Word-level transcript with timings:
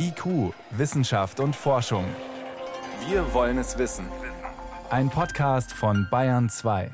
IQ, 0.00 0.54
Wissenschaft 0.70 1.40
und 1.40 1.56
Forschung. 1.56 2.04
Wir 3.08 3.34
wollen 3.34 3.58
es 3.58 3.78
wissen. 3.78 4.06
Ein 4.90 5.10
Podcast 5.10 5.72
von 5.72 6.06
Bayern 6.08 6.48
2. 6.48 6.92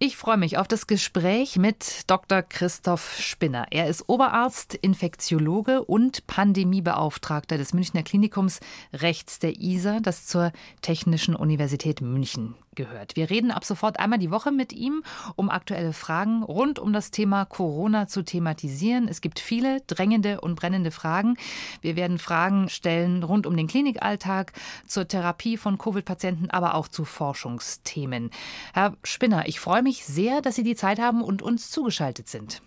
Ich 0.00 0.16
freue 0.16 0.36
mich 0.36 0.58
auf 0.58 0.66
das 0.66 0.88
Gespräch 0.88 1.56
mit 1.56 2.10
Dr. 2.10 2.42
Christoph 2.42 3.16
Spinner. 3.20 3.68
Er 3.70 3.86
ist 3.86 4.08
Oberarzt, 4.08 4.74
Infektiologe 4.74 5.84
und 5.84 6.26
Pandemiebeauftragter 6.26 7.56
des 7.56 7.72
Münchner 7.72 8.02
Klinikums 8.02 8.58
rechts 8.92 9.38
der 9.38 9.60
ISA, 9.60 10.00
das 10.00 10.26
zur 10.26 10.50
Technischen 10.82 11.36
Universität 11.36 12.00
München 12.00 12.56
gehört. 12.74 13.16
Wir 13.16 13.30
reden 13.30 13.50
ab 13.50 13.64
sofort 13.64 13.98
einmal 13.98 14.18
die 14.18 14.30
Woche 14.30 14.52
mit 14.52 14.72
ihm, 14.72 15.02
um 15.36 15.50
aktuelle 15.50 15.92
Fragen 15.92 16.42
rund 16.42 16.78
um 16.78 16.92
das 16.92 17.10
Thema 17.10 17.44
Corona 17.44 18.06
zu 18.06 18.22
thematisieren. 18.22 19.08
Es 19.08 19.20
gibt 19.20 19.40
viele 19.40 19.80
drängende 19.86 20.40
und 20.40 20.54
brennende 20.54 20.90
Fragen. 20.90 21.36
Wir 21.80 21.96
werden 21.96 22.18
Fragen 22.18 22.68
stellen 22.68 23.22
rund 23.22 23.46
um 23.46 23.56
den 23.56 23.66
Klinikalltag, 23.66 24.52
zur 24.86 25.08
Therapie 25.08 25.56
von 25.56 25.78
Covid-Patienten, 25.78 26.50
aber 26.50 26.74
auch 26.74 26.88
zu 26.88 27.04
Forschungsthemen. 27.04 28.30
Herr 28.72 28.96
Spinner, 29.02 29.46
ich 29.46 29.60
freue 29.60 29.82
mich 29.82 30.04
sehr, 30.04 30.42
dass 30.42 30.56
Sie 30.56 30.62
die 30.62 30.76
Zeit 30.76 30.98
haben 30.98 31.22
und 31.22 31.42
uns 31.42 31.70
zugeschaltet 31.70 32.28
sind. 32.28 32.62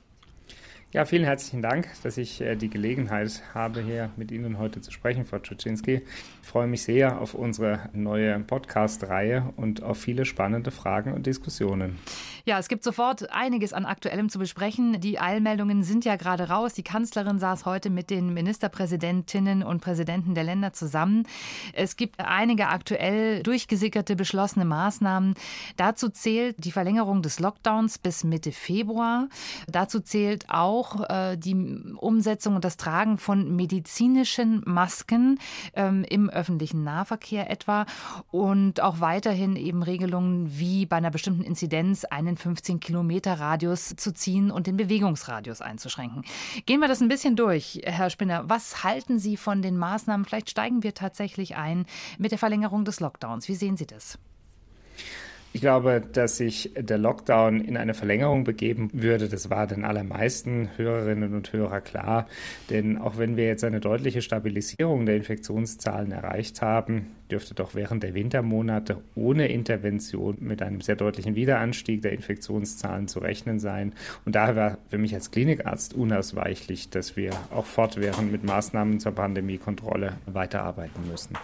Ja, 0.93 1.03
vielen 1.03 1.25
herzlichen 1.25 1.61
Dank, 1.61 1.89
dass 2.03 2.17
ich 2.17 2.39
äh, 2.39 2.55
die 2.55 2.69
Gelegenheit 2.69 3.41
habe, 3.53 3.81
hier 3.81 4.09
mit 4.15 4.31
Ihnen 4.31 4.57
heute 4.57 4.79
zu 4.79 4.89
sprechen, 4.89 5.25
Frau 5.25 5.37
Czuczynski. 5.37 6.01
Ich 6.41 6.47
freue 6.47 6.65
mich 6.67 6.83
sehr 6.83 7.19
auf 7.19 7.33
unsere 7.33 7.89
neue 7.91 8.39
Podcast-Reihe 8.39 9.51
und 9.57 9.83
auf 9.83 9.97
viele 9.97 10.23
spannende 10.23 10.71
Fragen 10.71 11.11
und 11.11 11.25
Diskussionen. 11.25 11.99
Ja, 12.45 12.57
es 12.57 12.69
gibt 12.69 12.85
sofort 12.85 13.29
einiges 13.33 13.73
an 13.73 13.83
Aktuellem 13.83 14.29
zu 14.29 14.39
besprechen. 14.39 15.01
Die 15.01 15.19
Eilmeldungen 15.19 15.83
sind 15.83 16.05
ja 16.05 16.15
gerade 16.15 16.47
raus. 16.47 16.73
Die 16.73 16.83
Kanzlerin 16.83 17.37
saß 17.37 17.65
heute 17.65 17.89
mit 17.89 18.09
den 18.09 18.33
Ministerpräsidentinnen 18.33 19.63
und 19.63 19.81
Präsidenten 19.81 20.35
der 20.35 20.45
Länder 20.45 20.71
zusammen. 20.71 21.27
Es 21.73 21.97
gibt 21.97 22.21
einige 22.21 22.69
aktuell 22.69 23.43
durchgesickerte 23.43 24.15
beschlossene 24.15 24.63
Maßnahmen. 24.63 25.33
Dazu 25.75 26.07
zählt 26.07 26.63
die 26.63 26.71
Verlängerung 26.71 27.21
des 27.21 27.41
Lockdowns 27.41 27.97
bis 27.97 28.23
Mitte 28.23 28.53
Februar. 28.53 29.27
Dazu 29.67 29.99
zählt 29.99 30.45
auch 30.47 30.76
äh, 31.09 31.37
die 31.37 31.55
Umsetzung 31.97 32.55
und 32.55 32.63
das 32.63 32.77
Tragen 32.77 33.17
von 33.17 33.55
medizinischen 33.55 34.61
Masken 34.65 35.39
ähm, 35.73 36.03
im 36.09 36.29
öffentlichen 36.29 36.83
Nahverkehr 36.83 37.49
etwa 37.49 37.85
und 38.31 38.81
auch 38.81 38.99
weiterhin 38.99 39.55
eben 39.55 39.83
Regelungen 39.83 40.57
wie 40.57 40.85
bei 40.85 40.97
einer 40.97 41.11
bestimmten 41.11 41.43
Inzidenz 41.43 42.05
einen 42.05 42.37
15 42.37 42.79
Kilometer 42.79 43.39
Radius 43.39 43.95
zu 43.95 44.13
ziehen 44.13 44.51
und 44.51 44.67
den 44.67 44.77
Bewegungsradius 44.77 45.61
einzuschränken. 45.61 46.23
Gehen 46.65 46.79
wir 46.79 46.87
das 46.87 47.01
ein 47.01 47.09
bisschen 47.09 47.35
durch, 47.35 47.81
Herr 47.83 48.09
Spinner. 48.09 48.49
Was 48.49 48.83
halten 48.83 49.19
Sie 49.19 49.37
von 49.37 49.61
den 49.61 49.77
Maßnahmen? 49.77 50.25
Vielleicht 50.25 50.49
steigen 50.49 50.83
wir 50.83 50.93
tatsächlich 50.93 51.55
ein 51.55 51.85
mit 52.17 52.31
der 52.31 52.37
Verlängerung 52.37 52.85
des 52.85 52.99
Lockdowns. 52.99 53.47
Wie 53.47 53.55
sehen 53.55 53.77
Sie 53.77 53.87
das? 53.87 54.17
Ich 55.57 55.61
glaube, 55.61 56.01
dass 56.01 56.37
sich 56.37 56.71
der 56.77 56.99
Lockdown 56.99 57.61
in 57.61 57.77
eine 57.77 57.95
Verlängerung 57.95 58.43
begeben 58.43 58.91
würde. 58.93 59.27
Das 59.27 59.49
war 59.49 59.65
den 59.65 59.85
allermeisten 59.85 60.69
Hörerinnen 60.77 61.33
und 61.33 61.51
Hörer 61.51 61.81
klar. 61.81 62.27
Denn 62.69 62.99
auch 62.99 63.17
wenn 63.17 63.37
wir 63.37 63.47
jetzt 63.47 63.63
eine 63.63 63.79
deutliche 63.79 64.21
Stabilisierung 64.21 65.07
der 65.07 65.15
Infektionszahlen 65.15 66.11
erreicht 66.11 66.61
haben, 66.61 67.07
dürfte 67.31 67.53
doch 67.53 67.75
während 67.75 68.03
der 68.03 68.13
Wintermonate 68.13 69.01
ohne 69.15 69.47
Intervention 69.47 70.37
mit 70.39 70.61
einem 70.61 70.81
sehr 70.81 70.95
deutlichen 70.95 71.35
Wiederanstieg 71.35 72.01
der 72.01 72.13
Infektionszahlen 72.13 73.07
zu 73.07 73.19
rechnen 73.19 73.59
sein. 73.59 73.93
Und 74.25 74.35
daher 74.35 74.55
war 74.55 74.77
für 74.89 74.97
mich 74.97 75.13
als 75.13 75.31
Klinikarzt 75.31 75.93
unausweichlich, 75.93 76.89
dass 76.89 77.15
wir 77.15 77.31
auch 77.51 77.65
fortwährend 77.65 78.31
mit 78.31 78.43
Maßnahmen 78.43 78.99
zur 78.99 79.13
Pandemiekontrolle 79.13 80.13
weiterarbeiten 80.25 81.07
müssen. 81.09 81.37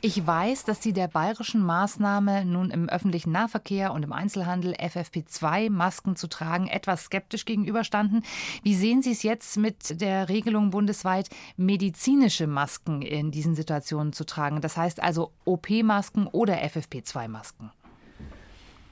Ich 0.00 0.24
weiß, 0.24 0.64
dass 0.64 0.82
Sie 0.82 0.92
der 0.92 1.08
bayerischen 1.08 1.60
Maßnahme, 1.60 2.44
nun 2.44 2.70
im 2.70 2.88
öffentlichen 2.88 3.32
Nahverkehr 3.32 3.92
und 3.92 4.04
im 4.04 4.12
Einzelhandel 4.12 4.74
FFP2-Masken 4.74 6.14
zu 6.14 6.28
tragen, 6.28 6.68
etwas 6.68 7.04
skeptisch 7.04 7.44
gegenüberstanden. 7.44 8.22
Wie 8.62 8.74
sehen 8.74 9.02
Sie 9.02 9.10
es 9.10 9.24
jetzt 9.24 9.56
mit 9.56 10.00
der 10.00 10.28
Regelung 10.28 10.70
bundesweit, 10.70 11.28
medizinische 11.56 12.46
Masken 12.46 13.02
in 13.02 13.32
diesen 13.32 13.56
Situationen 13.56 14.12
zu 14.12 14.24
tragen? 14.24 14.60
Das 14.60 14.76
heißt 14.76 15.02
also, 15.02 15.17
also 15.18 15.32
OP-Masken 15.44 16.26
oder 16.28 16.54
FFP2-Masken? 16.62 17.70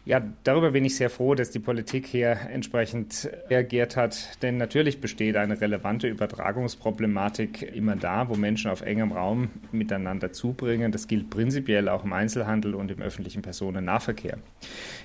Ja, 0.08 0.22
darüber 0.44 0.70
bin 0.70 0.84
ich 0.84 0.94
sehr 0.94 1.10
froh, 1.10 1.34
dass 1.34 1.50
die 1.50 1.58
Politik 1.58 2.06
hier 2.06 2.38
entsprechend 2.52 3.28
reagiert 3.50 3.96
hat. 3.96 4.40
Denn 4.40 4.56
natürlich 4.56 5.00
besteht 5.00 5.34
eine 5.36 5.60
relevante 5.60 6.06
Übertragungsproblematik 6.06 7.74
immer 7.74 7.96
da, 7.96 8.28
wo 8.28 8.36
Menschen 8.36 8.70
auf 8.70 8.82
engem 8.82 9.10
Raum 9.10 9.50
miteinander 9.72 10.30
zubringen. 10.30 10.92
Das 10.92 11.08
gilt 11.08 11.28
prinzipiell 11.28 11.88
auch 11.88 12.04
im 12.04 12.12
Einzelhandel 12.12 12.76
und 12.76 12.92
im 12.92 13.02
öffentlichen 13.02 13.42
Personennahverkehr. 13.42 14.38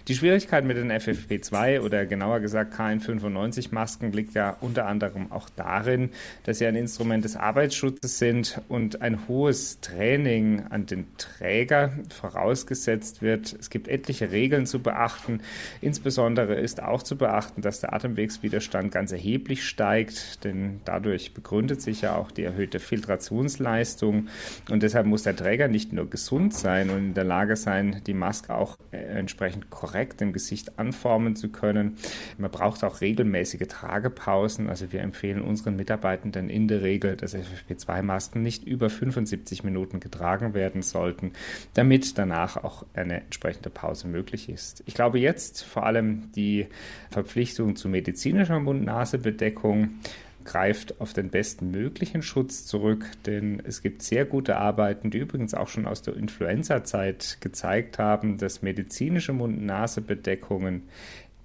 Die 0.07 0.13
Schwierigkeit 0.13 0.65
mit 0.65 0.77
den 0.77 0.91
FFP2 0.91 1.81
oder 1.81 2.05
genauer 2.05 2.39
gesagt 2.39 2.75
KN95-Masken 2.75 4.11
liegt 4.11 4.35
ja 4.35 4.55
unter 4.61 4.85
anderem 4.85 5.31
auch 5.31 5.49
darin, 5.49 6.11
dass 6.43 6.59
sie 6.59 6.67
ein 6.67 6.75
Instrument 6.75 7.25
des 7.25 7.35
Arbeitsschutzes 7.35 8.19
sind 8.19 8.61
und 8.69 9.01
ein 9.01 9.27
hohes 9.27 9.79
Training 9.81 10.67
an 10.69 10.85
den 10.85 11.07
Träger 11.17 11.91
vorausgesetzt 12.09 13.23
wird. 13.23 13.55
Es 13.59 13.71
gibt 13.71 13.87
etliche 13.87 14.31
Regeln 14.31 14.67
zu 14.67 14.77
beachten 14.77 14.90
beachten. 14.91 15.41
Insbesondere 15.79 16.55
ist 16.55 16.83
auch 16.83 17.01
zu 17.01 17.15
beachten, 17.15 17.61
dass 17.61 17.79
der 17.79 17.93
Atemwegswiderstand 17.93 18.91
ganz 18.91 19.11
erheblich 19.11 19.63
steigt, 19.63 20.43
denn 20.43 20.81
dadurch 20.85 21.33
begründet 21.33 21.81
sich 21.81 22.01
ja 22.01 22.15
auch 22.15 22.31
die 22.31 22.43
erhöhte 22.43 22.79
Filtrationsleistung. 22.79 24.27
Und 24.69 24.83
deshalb 24.83 25.05
muss 25.05 25.23
der 25.23 25.35
Träger 25.35 25.67
nicht 25.69 25.93
nur 25.93 26.09
gesund 26.09 26.53
sein 26.53 26.89
und 26.89 26.97
in 26.97 27.13
der 27.13 27.23
Lage 27.23 27.55
sein, 27.55 28.01
die 28.05 28.13
Maske 28.13 28.53
auch 28.53 28.77
äh, 28.91 28.97
entsprechend 28.97 29.69
korrekt 29.69 30.21
im 30.21 30.33
Gesicht 30.33 30.77
anformen 30.77 31.35
zu 31.35 31.49
können. 31.49 31.97
Man 32.37 32.51
braucht 32.51 32.83
auch 32.83 32.99
regelmäßige 33.01 33.67
Tragepausen. 33.67 34.69
Also 34.69 34.91
wir 34.91 35.01
empfehlen 35.01 35.41
unseren 35.41 35.77
Mitarbeitenden 35.77 36.49
in 36.49 36.67
der 36.67 36.81
Regel, 36.81 37.15
dass 37.15 37.33
FFP2-Masken 37.33 38.41
nicht 38.41 38.65
über 38.65 38.89
75 38.89 39.63
Minuten 39.63 40.01
getragen 40.01 40.53
werden 40.53 40.81
sollten, 40.81 41.31
damit 41.75 42.17
danach 42.17 42.57
auch 42.57 42.85
eine 42.93 43.21
entsprechende 43.21 43.69
Pause 43.69 44.07
möglich 44.07 44.49
ist. 44.49 44.80
Ich 44.85 44.93
glaube 44.93 45.19
jetzt 45.19 45.63
vor 45.63 45.85
allem 45.85 46.31
die 46.33 46.67
Verpflichtung 47.09 47.75
zu 47.75 47.89
medizinischer 47.89 48.59
Mund-Nase-Bedeckung 48.59 49.99
greift 50.43 50.99
auf 50.99 51.13
den 51.13 51.29
besten 51.29 51.71
möglichen 51.71 52.21
Schutz 52.23 52.65
zurück, 52.65 53.05
denn 53.25 53.61
es 53.63 53.81
gibt 53.81 54.01
sehr 54.01 54.25
gute 54.25 54.57
Arbeiten, 54.57 55.11
die 55.11 55.19
übrigens 55.19 55.53
auch 55.53 55.67
schon 55.67 55.85
aus 55.85 56.01
der 56.01 56.15
Influenza-Zeit 56.15 57.37
gezeigt 57.41 57.99
haben, 57.99 58.37
dass 58.37 58.61
medizinische 58.61 59.33
Mund-Nase-Bedeckungen 59.33 60.83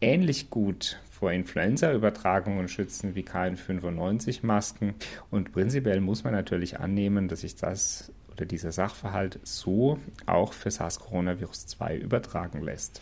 ähnlich 0.01 0.51
gut 0.51 1.01
vor 1.11 1.33
Influenza-Übertragungen 1.33 2.69
schützen 2.69 3.15
wie 3.15 3.23
KN95-Masken. 3.23 4.95
Und 5.31 5.53
prinzipiell 5.53 6.01
muss 6.01 6.25
man 6.25 6.35
natürlich 6.35 6.79
annehmen, 6.79 7.29
dass 7.29 7.41
sich 7.41 7.57
das 7.57 8.13
oder 8.37 8.47
dieser 8.47 8.73
Sachverhalt 8.73 9.41
so 9.43 9.99
auch 10.27 10.53
für 10.53 10.71
SARS-Coronavirus-2 10.71 11.97
übertragen 11.97 12.63
lässt. 12.63 13.01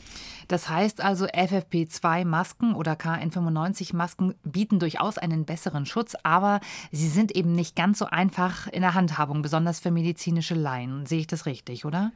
Das 0.48 0.68
heißt 0.68 1.02
also, 1.02 1.26
FFP2-Masken 1.26 2.74
oder 2.74 2.92
KN95-Masken 2.92 4.34
bieten 4.44 4.78
durchaus 4.78 5.18
einen 5.18 5.44
besseren 5.44 5.86
Schutz, 5.86 6.14
aber 6.22 6.60
sie 6.92 7.08
sind 7.08 7.34
eben 7.34 7.52
nicht 7.52 7.74
ganz 7.74 7.98
so 7.98 8.06
einfach 8.06 8.68
in 8.68 8.82
der 8.82 8.94
Handhabung, 8.94 9.42
besonders 9.42 9.80
für 9.80 9.90
medizinische 9.90 10.54
Laien. 10.54 11.06
Sehe 11.06 11.20
ich 11.20 11.26
das 11.26 11.46
richtig, 11.46 11.84
oder? 11.84 12.12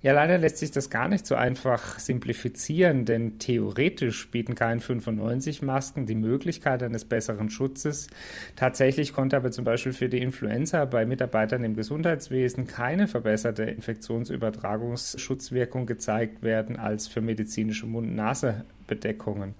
Ja, 0.00 0.12
leider 0.12 0.38
lässt 0.38 0.58
sich 0.58 0.70
das 0.70 0.90
gar 0.90 1.08
nicht 1.08 1.26
so 1.26 1.34
einfach 1.34 1.98
simplifizieren, 1.98 3.04
denn 3.04 3.40
theoretisch 3.40 4.30
bieten 4.30 4.54
KN95-Masken 4.54 6.06
die 6.06 6.14
Möglichkeit 6.14 6.84
eines 6.84 7.04
besseren 7.04 7.50
Schutzes. 7.50 8.06
Tatsächlich 8.54 9.12
konnte 9.12 9.36
aber 9.36 9.50
zum 9.50 9.64
Beispiel 9.64 9.92
für 9.92 10.08
die 10.08 10.22
Influenza 10.22 10.84
bei 10.84 11.04
Mitarbeitern 11.04 11.64
im 11.64 11.74
Gesundheitswesen 11.74 12.68
keine 12.68 13.08
verbesserte 13.08 13.64
Infektionsübertragungsschutzwirkung 13.64 15.86
gezeigt 15.86 16.44
werden 16.44 16.76
als 16.76 17.08
für 17.08 17.20
medizinische 17.20 17.86
Mund-Nase 17.86 18.66
Bedeckungen. 18.88 19.54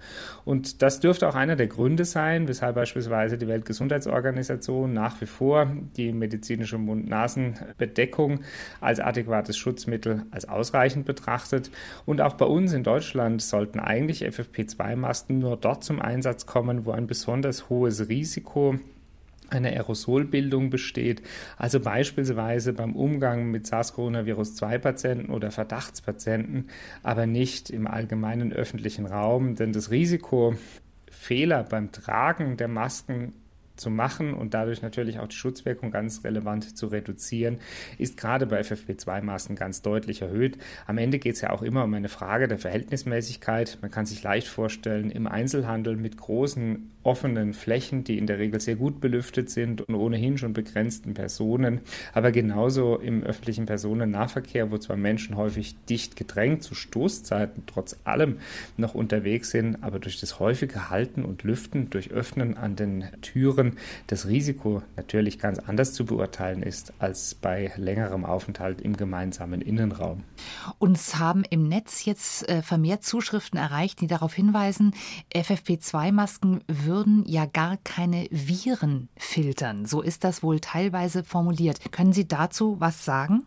Und 0.44 0.82
das 0.82 0.98
dürfte 0.98 1.28
auch 1.28 1.36
einer 1.36 1.54
der 1.54 1.68
Gründe 1.68 2.04
sein, 2.04 2.48
weshalb 2.48 2.74
beispielsweise 2.74 3.38
die 3.38 3.46
Weltgesundheitsorganisation 3.46 4.92
nach 4.92 5.20
wie 5.20 5.26
vor 5.26 5.70
die 5.96 6.12
medizinische 6.12 6.78
Mund-Nasen-Bedeckung 6.78 8.40
als 8.80 8.98
adäquates 8.98 9.56
Schutzmittel 9.56 10.24
als 10.32 10.48
ausreichend 10.48 11.06
betrachtet. 11.06 11.70
Und 12.04 12.20
auch 12.20 12.34
bei 12.34 12.46
uns 12.46 12.72
in 12.72 12.82
Deutschland 12.82 13.40
sollten 13.40 13.78
eigentlich 13.78 14.24
FFP2-Masken 14.24 15.38
nur 15.38 15.56
dort 15.56 15.84
zum 15.84 16.00
Einsatz 16.00 16.46
kommen, 16.46 16.84
wo 16.84 16.90
ein 16.90 17.06
besonders 17.06 17.68
hohes 17.68 18.08
Risiko 18.08 18.74
eine 19.50 19.70
Aerosolbildung 19.70 20.70
besteht, 20.70 21.22
also 21.56 21.80
beispielsweise 21.80 22.72
beim 22.72 22.94
Umgang 22.94 23.50
mit 23.50 23.66
SARS-CoV-2-Patienten 23.66 25.30
oder 25.30 25.50
Verdachtspatienten, 25.50 26.68
aber 27.02 27.26
nicht 27.26 27.70
im 27.70 27.86
allgemeinen 27.86 28.52
öffentlichen 28.52 29.06
Raum, 29.06 29.54
denn 29.54 29.72
das 29.72 29.90
Risiko, 29.90 30.54
Fehler 31.10 31.64
beim 31.64 31.92
Tragen 31.92 32.56
der 32.56 32.68
Masken 32.68 33.32
zu 33.78 33.90
machen 33.90 34.34
und 34.34 34.54
dadurch 34.54 34.82
natürlich 34.82 35.18
auch 35.18 35.28
die 35.28 35.36
Schutzwirkung 35.36 35.90
ganz 35.90 36.24
relevant 36.24 36.76
zu 36.76 36.86
reduzieren, 36.88 37.58
ist 37.98 38.16
gerade 38.16 38.46
bei 38.46 38.60
FFP2-Masken 38.60 39.56
ganz 39.56 39.82
deutlich 39.82 40.22
erhöht. 40.22 40.58
Am 40.86 40.98
Ende 40.98 41.18
geht 41.18 41.34
es 41.34 41.40
ja 41.40 41.50
auch 41.50 41.62
immer 41.62 41.84
um 41.84 41.94
eine 41.94 42.08
Frage 42.08 42.48
der 42.48 42.58
Verhältnismäßigkeit. 42.58 43.78
Man 43.80 43.90
kann 43.90 44.06
sich 44.06 44.22
leicht 44.22 44.48
vorstellen, 44.48 45.10
im 45.10 45.26
Einzelhandel 45.26 45.96
mit 45.96 46.16
großen 46.16 46.90
offenen 47.02 47.54
Flächen, 47.54 48.04
die 48.04 48.18
in 48.18 48.26
der 48.26 48.38
Regel 48.38 48.60
sehr 48.60 48.76
gut 48.76 49.00
belüftet 49.00 49.48
sind 49.50 49.80
und 49.82 49.94
ohnehin 49.94 50.36
schon 50.36 50.52
begrenzten 50.52 51.14
Personen, 51.14 51.80
aber 52.12 52.32
genauso 52.32 52.98
im 52.98 53.22
öffentlichen 53.22 53.66
Personennahverkehr, 53.66 54.70
wo 54.70 54.78
zwar 54.78 54.96
Menschen 54.96 55.36
häufig 55.36 55.76
dicht 55.88 56.16
gedrängt 56.16 56.62
zu 56.62 56.74
Stoßzeiten 56.74 57.64
trotz 57.66 57.96
allem 58.04 58.38
noch 58.76 58.94
unterwegs 58.94 59.50
sind, 59.50 59.82
aber 59.82 59.98
durch 59.98 60.20
das 60.20 60.38
häufige 60.38 60.90
Halten 60.90 61.24
und 61.24 61.44
Lüften, 61.44 61.88
durch 61.88 62.10
Öffnen 62.10 62.56
an 62.56 62.76
den 62.76 63.04
Türen 63.22 63.67
das 64.06 64.26
Risiko 64.26 64.82
natürlich 64.96 65.38
ganz 65.38 65.58
anders 65.58 65.92
zu 65.92 66.04
beurteilen 66.04 66.62
ist 66.62 66.92
als 66.98 67.34
bei 67.34 67.72
längerem 67.76 68.24
Aufenthalt 68.24 68.80
im 68.80 68.96
gemeinsamen 68.96 69.60
Innenraum. 69.60 70.24
Uns 70.78 71.18
haben 71.18 71.44
im 71.48 71.68
Netz 71.68 72.04
jetzt 72.04 72.48
äh, 72.48 72.62
vermehrt 72.62 73.04
Zuschriften 73.04 73.58
erreicht, 73.58 74.00
die 74.00 74.06
darauf 74.06 74.34
hinweisen, 74.34 74.94
FFP2-Masken 75.34 76.60
würden 76.66 77.24
ja 77.26 77.46
gar 77.46 77.76
keine 77.78 78.26
Viren 78.30 79.08
filtern. 79.16 79.86
So 79.86 80.02
ist 80.02 80.24
das 80.24 80.42
wohl 80.42 80.60
teilweise 80.60 81.24
formuliert. 81.24 81.92
Können 81.92 82.12
Sie 82.12 82.28
dazu 82.28 82.76
was 82.78 83.04
sagen? 83.04 83.44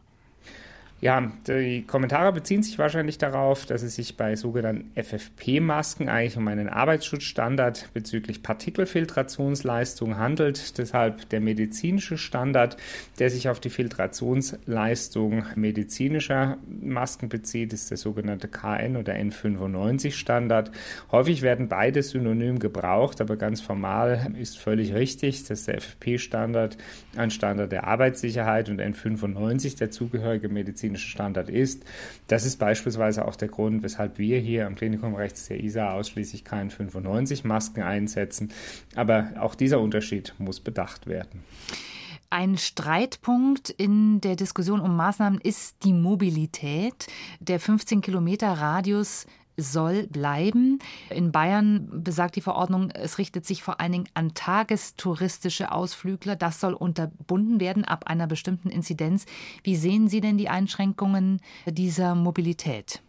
Ja, 1.01 1.31
die 1.47 1.81
Kommentare 1.87 2.31
beziehen 2.31 2.61
sich 2.61 2.77
wahrscheinlich 2.77 3.17
darauf, 3.17 3.65
dass 3.65 3.81
es 3.81 3.95
sich 3.95 4.17
bei 4.17 4.35
sogenannten 4.35 4.91
FFP-Masken 4.93 6.09
eigentlich 6.09 6.37
um 6.37 6.47
einen 6.47 6.69
Arbeitsschutzstandard 6.69 7.89
bezüglich 7.95 8.43
Partikelfiltrationsleistung 8.43 10.19
handelt. 10.19 10.77
Deshalb 10.77 11.27
der 11.29 11.41
medizinische 11.41 12.19
Standard, 12.19 12.77
der 13.17 13.31
sich 13.31 13.49
auf 13.49 13.59
die 13.59 13.71
Filtrationsleistung 13.71 15.45
medizinischer 15.55 16.59
Masken 16.67 17.29
bezieht, 17.29 17.73
ist 17.73 17.89
der 17.89 17.97
sogenannte 17.97 18.47
KN 18.47 18.95
oder 18.95 19.15
N95 19.15 20.11
Standard. 20.11 20.69
Häufig 21.11 21.41
werden 21.41 21.67
beide 21.67 22.03
synonym 22.03 22.59
gebraucht, 22.59 23.21
aber 23.21 23.37
ganz 23.37 23.59
formal 23.59 24.35
ist 24.39 24.59
völlig 24.59 24.93
richtig, 24.93 25.45
dass 25.45 25.63
der 25.63 25.81
FFP-Standard 25.81 26.77
ein 27.15 27.31
Standard 27.31 27.71
der 27.71 27.87
Arbeitssicherheit 27.87 28.69
und 28.69 28.79
N95 28.79 29.79
der 29.79 29.89
zugehörige 29.89 30.47
medizinische 30.47 30.90
medizinische 30.91 31.09
Standard 31.09 31.49
ist. 31.49 31.83
Das 32.27 32.45
ist 32.45 32.57
beispielsweise 32.57 33.25
auch 33.25 33.35
der 33.35 33.47
Grund, 33.47 33.83
weshalb 33.83 34.17
wir 34.17 34.39
hier 34.39 34.67
am 34.67 34.75
Klinikum 34.75 35.15
rechts 35.15 35.47
der 35.47 35.63
ISA 35.63 35.93
ausschließlich 35.93 36.43
keinen 36.43 36.69
95 36.69 37.43
Masken 37.43 37.81
einsetzen. 37.81 38.51
Aber 38.95 39.31
auch 39.39 39.55
dieser 39.55 39.79
Unterschied 39.79 40.33
muss 40.37 40.59
bedacht 40.59 41.07
werden. 41.07 41.43
Ein 42.29 42.57
Streitpunkt 42.57 43.69
in 43.69 44.21
der 44.21 44.37
Diskussion 44.37 44.79
um 44.79 44.95
Maßnahmen 44.95 45.41
ist 45.41 45.83
die 45.83 45.91
Mobilität. 45.91 47.07
Der 47.41 47.59
15 47.59 47.99
Kilometer 47.99 48.47
Radius 48.53 49.25
soll 49.61 50.07
bleiben. 50.07 50.79
In 51.09 51.31
Bayern 51.31 52.03
besagt 52.03 52.35
die 52.35 52.41
Verordnung, 52.41 52.91
es 52.91 53.17
richtet 53.17 53.45
sich 53.45 53.63
vor 53.63 53.79
allen 53.79 53.91
Dingen 53.91 54.09
an 54.13 54.33
tagestouristische 54.33 55.71
Ausflügler. 55.71 56.35
Das 56.35 56.59
soll 56.59 56.73
unterbunden 56.73 57.59
werden 57.59 57.85
ab 57.85 58.05
einer 58.07 58.27
bestimmten 58.27 58.69
Inzidenz. 58.69 59.25
Wie 59.63 59.75
sehen 59.75 60.07
Sie 60.07 60.21
denn 60.21 60.37
die 60.37 60.49
Einschränkungen 60.49 61.41
dieser 61.65 62.15
Mobilität? 62.15 63.01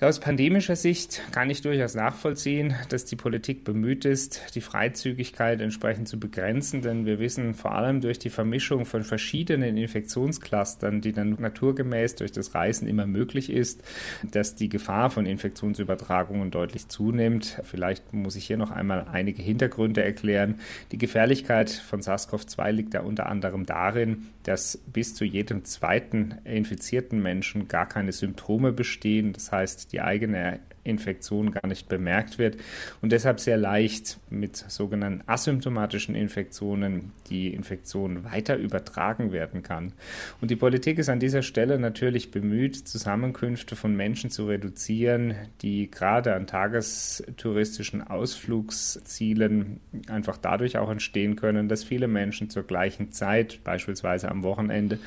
Aus 0.00 0.18
pandemischer 0.18 0.74
Sicht 0.74 1.22
kann 1.30 1.48
ich 1.50 1.62
durchaus 1.62 1.94
nachvollziehen, 1.94 2.74
dass 2.88 3.04
die 3.04 3.14
Politik 3.14 3.62
bemüht 3.62 4.04
ist, 4.04 4.56
die 4.56 4.60
Freizügigkeit 4.60 5.60
entsprechend 5.60 6.08
zu 6.08 6.18
begrenzen, 6.18 6.82
denn 6.82 7.06
wir 7.06 7.20
wissen 7.20 7.54
vor 7.54 7.76
allem 7.76 8.00
durch 8.00 8.18
die 8.18 8.28
Vermischung 8.28 8.86
von 8.86 9.04
verschiedenen 9.04 9.76
Infektionsclustern, 9.76 11.00
die 11.00 11.12
dann 11.12 11.36
naturgemäß 11.38 12.16
durch 12.16 12.32
das 12.32 12.56
Reisen 12.56 12.88
immer 12.88 13.06
möglich 13.06 13.50
ist, 13.50 13.84
dass 14.24 14.56
die 14.56 14.68
Gefahr 14.68 15.10
von 15.10 15.26
Infektionsübertragungen 15.26 16.50
deutlich 16.50 16.88
zunimmt. 16.88 17.60
Vielleicht 17.62 18.12
muss 18.12 18.34
ich 18.34 18.46
hier 18.46 18.56
noch 18.56 18.72
einmal 18.72 19.06
einige 19.12 19.42
Hintergründe 19.42 20.02
erklären. 20.02 20.56
Die 20.90 20.98
Gefährlichkeit 20.98 21.70
von 21.70 22.00
SARS-CoV-2 22.00 22.70
liegt 22.72 22.94
ja 22.94 23.02
unter 23.02 23.26
anderem 23.26 23.64
darin, 23.64 24.26
dass 24.42 24.76
bis 24.92 25.14
zu 25.14 25.24
jedem 25.24 25.64
zweiten 25.64 26.34
infizierten 26.44 27.22
Menschen 27.22 27.68
gar 27.68 27.88
keine 27.88 28.12
Symptome 28.12 28.72
bestehen. 28.72 29.32
Das 29.32 29.52
heißt, 29.52 29.83
die 29.86 30.00
eigene 30.00 30.60
Infektion 30.84 31.50
gar 31.50 31.66
nicht 31.66 31.88
bemerkt 31.88 32.38
wird 32.38 32.56
und 33.02 33.10
deshalb 33.10 33.40
sehr 33.40 33.56
leicht 33.56 34.18
mit 34.30 34.56
sogenannten 34.56 35.22
asymptomatischen 35.26 36.14
Infektionen 36.14 37.12
die 37.28 37.52
Infektion 37.54 38.24
weiter 38.24 38.56
übertragen 38.56 39.32
werden 39.32 39.62
kann. 39.62 39.92
Und 40.40 40.50
die 40.50 40.56
Politik 40.56 40.98
ist 40.98 41.08
an 41.08 41.20
dieser 41.20 41.42
Stelle 41.42 41.78
natürlich 41.78 42.30
bemüht, 42.30 42.76
Zusammenkünfte 42.76 43.76
von 43.76 43.96
Menschen 43.96 44.30
zu 44.30 44.46
reduzieren, 44.46 45.34
die 45.62 45.90
gerade 45.90 46.34
an 46.34 46.46
tagestouristischen 46.46 48.02
Ausflugszielen 48.02 49.80
einfach 50.08 50.36
dadurch 50.36 50.78
auch 50.78 50.90
entstehen 50.90 51.36
können, 51.36 51.68
dass 51.68 51.84
viele 51.84 52.08
Menschen 52.08 52.50
zur 52.50 52.64
gleichen 52.64 53.12
Zeit, 53.12 53.60
beispielsweise 53.64 54.30
am 54.30 54.42
Wochenende, 54.42 54.98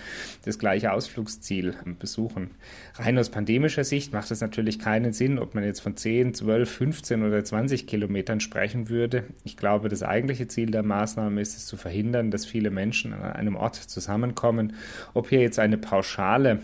das 0.46 0.60
gleiche 0.60 0.92
Ausflugsziel 0.92 1.76
besuchen. 2.00 2.52
Rein 2.96 3.18
aus 3.18 3.30
pandemischer 3.30 3.84
Sicht 3.84 4.14
macht 4.14 4.32
es 4.32 4.42
natürlich 4.42 4.80
keinen 4.80 5.14
Sinn, 5.14 5.40
ob 5.40 5.56
man 5.56 5.64
jetzt 5.68 5.82
von 5.82 5.96
10, 5.96 6.34
12, 6.34 6.70
15 6.70 7.24
oder 7.24 7.44
20 7.44 7.86
Kilometern 7.86 8.40
sprechen 8.40 8.90
würde. 8.90 9.26
Ich 9.44 9.58
glaube, 9.58 9.90
das 9.90 10.02
eigentliche 10.02 10.48
Ziel 10.48 10.72
der 10.72 10.84
Maßnahme 10.84 11.40
ist 11.42 11.56
es 11.56 11.68
zu 11.68 11.78
verhindern, 11.78 12.32
dass 12.32 12.46
viele 12.46 12.72
Menschen 12.72 13.14
an 13.14 13.34
einem 13.34 13.56
Ort 13.56 13.76
zusammenkommen. 13.76 14.74
Ob 15.14 15.30
hier 15.30 15.42
jetzt 15.42 15.60
eine 15.60 15.78
pauschale 15.78 16.60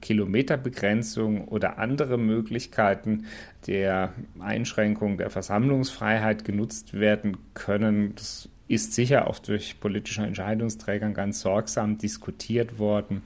Kilometerbegrenzung 0.00 1.46
oder 1.48 1.78
andere 1.78 2.16
Möglichkeiten 2.16 3.26
der 3.66 4.14
Einschränkung 4.40 5.18
der 5.18 5.28
Versammlungsfreiheit 5.28 6.44
genutzt 6.44 6.94
werden 6.94 7.36
können, 7.52 8.14
das 8.14 8.48
ist 8.68 8.94
sicher 8.94 9.28
auch 9.28 9.38
durch 9.38 9.78
politische 9.80 10.22
Entscheidungsträger 10.22 11.10
ganz 11.10 11.40
sorgsam 11.40 11.98
diskutiert 11.98 12.78
worden. 12.78 13.22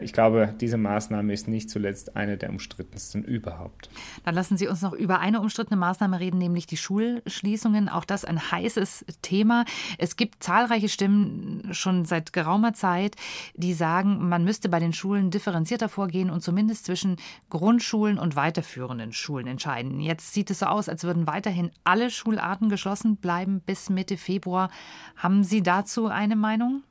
Ich 0.00 0.12
glaube, 0.12 0.54
diese 0.60 0.76
Maßnahme 0.76 1.32
ist 1.32 1.48
nicht 1.48 1.70
zuletzt 1.70 2.16
eine 2.16 2.36
der 2.36 2.50
umstrittensten 2.50 3.24
überhaupt. 3.24 3.90
Dann 4.24 4.34
lassen 4.34 4.56
Sie 4.56 4.68
uns 4.68 4.82
noch 4.82 4.92
über 4.92 5.20
eine 5.20 5.40
umstrittene 5.40 5.76
Maßnahme 5.76 6.20
reden, 6.20 6.38
nämlich 6.38 6.66
die 6.66 6.76
Schulschließungen. 6.76 7.88
Auch 7.88 8.04
das 8.04 8.24
ein 8.24 8.50
heißes 8.50 9.04
Thema. 9.22 9.64
Es 9.98 10.16
gibt 10.16 10.42
zahlreiche 10.42 10.88
Stimmen 10.88 11.68
schon 11.72 12.04
seit 12.04 12.32
geraumer 12.32 12.74
Zeit, 12.74 13.16
die 13.54 13.74
sagen, 13.74 14.28
man 14.28 14.44
müsste 14.44 14.68
bei 14.68 14.80
den 14.80 14.92
Schulen 14.92 15.30
differenzierter 15.30 15.88
vorgehen 15.88 16.30
und 16.30 16.42
zumindest 16.42 16.86
zwischen 16.86 17.16
Grundschulen 17.48 18.18
und 18.18 18.36
weiterführenden 18.36 19.12
Schulen 19.12 19.46
entscheiden. 19.46 20.00
Jetzt 20.00 20.32
sieht 20.32 20.50
es 20.50 20.60
so 20.60 20.66
aus, 20.66 20.88
als 20.88 21.04
würden 21.04 21.26
weiterhin 21.26 21.70
alle 21.84 22.10
Schularten 22.10 22.68
geschlossen 22.68 23.16
bleiben 23.16 23.60
bis 23.60 23.90
Mitte 23.90 24.16
Februar. 24.16 24.70
Haben 25.16 25.44
Sie 25.44 25.62
dazu 25.62 26.06
eine 26.06 26.36
Meinung? 26.36 26.82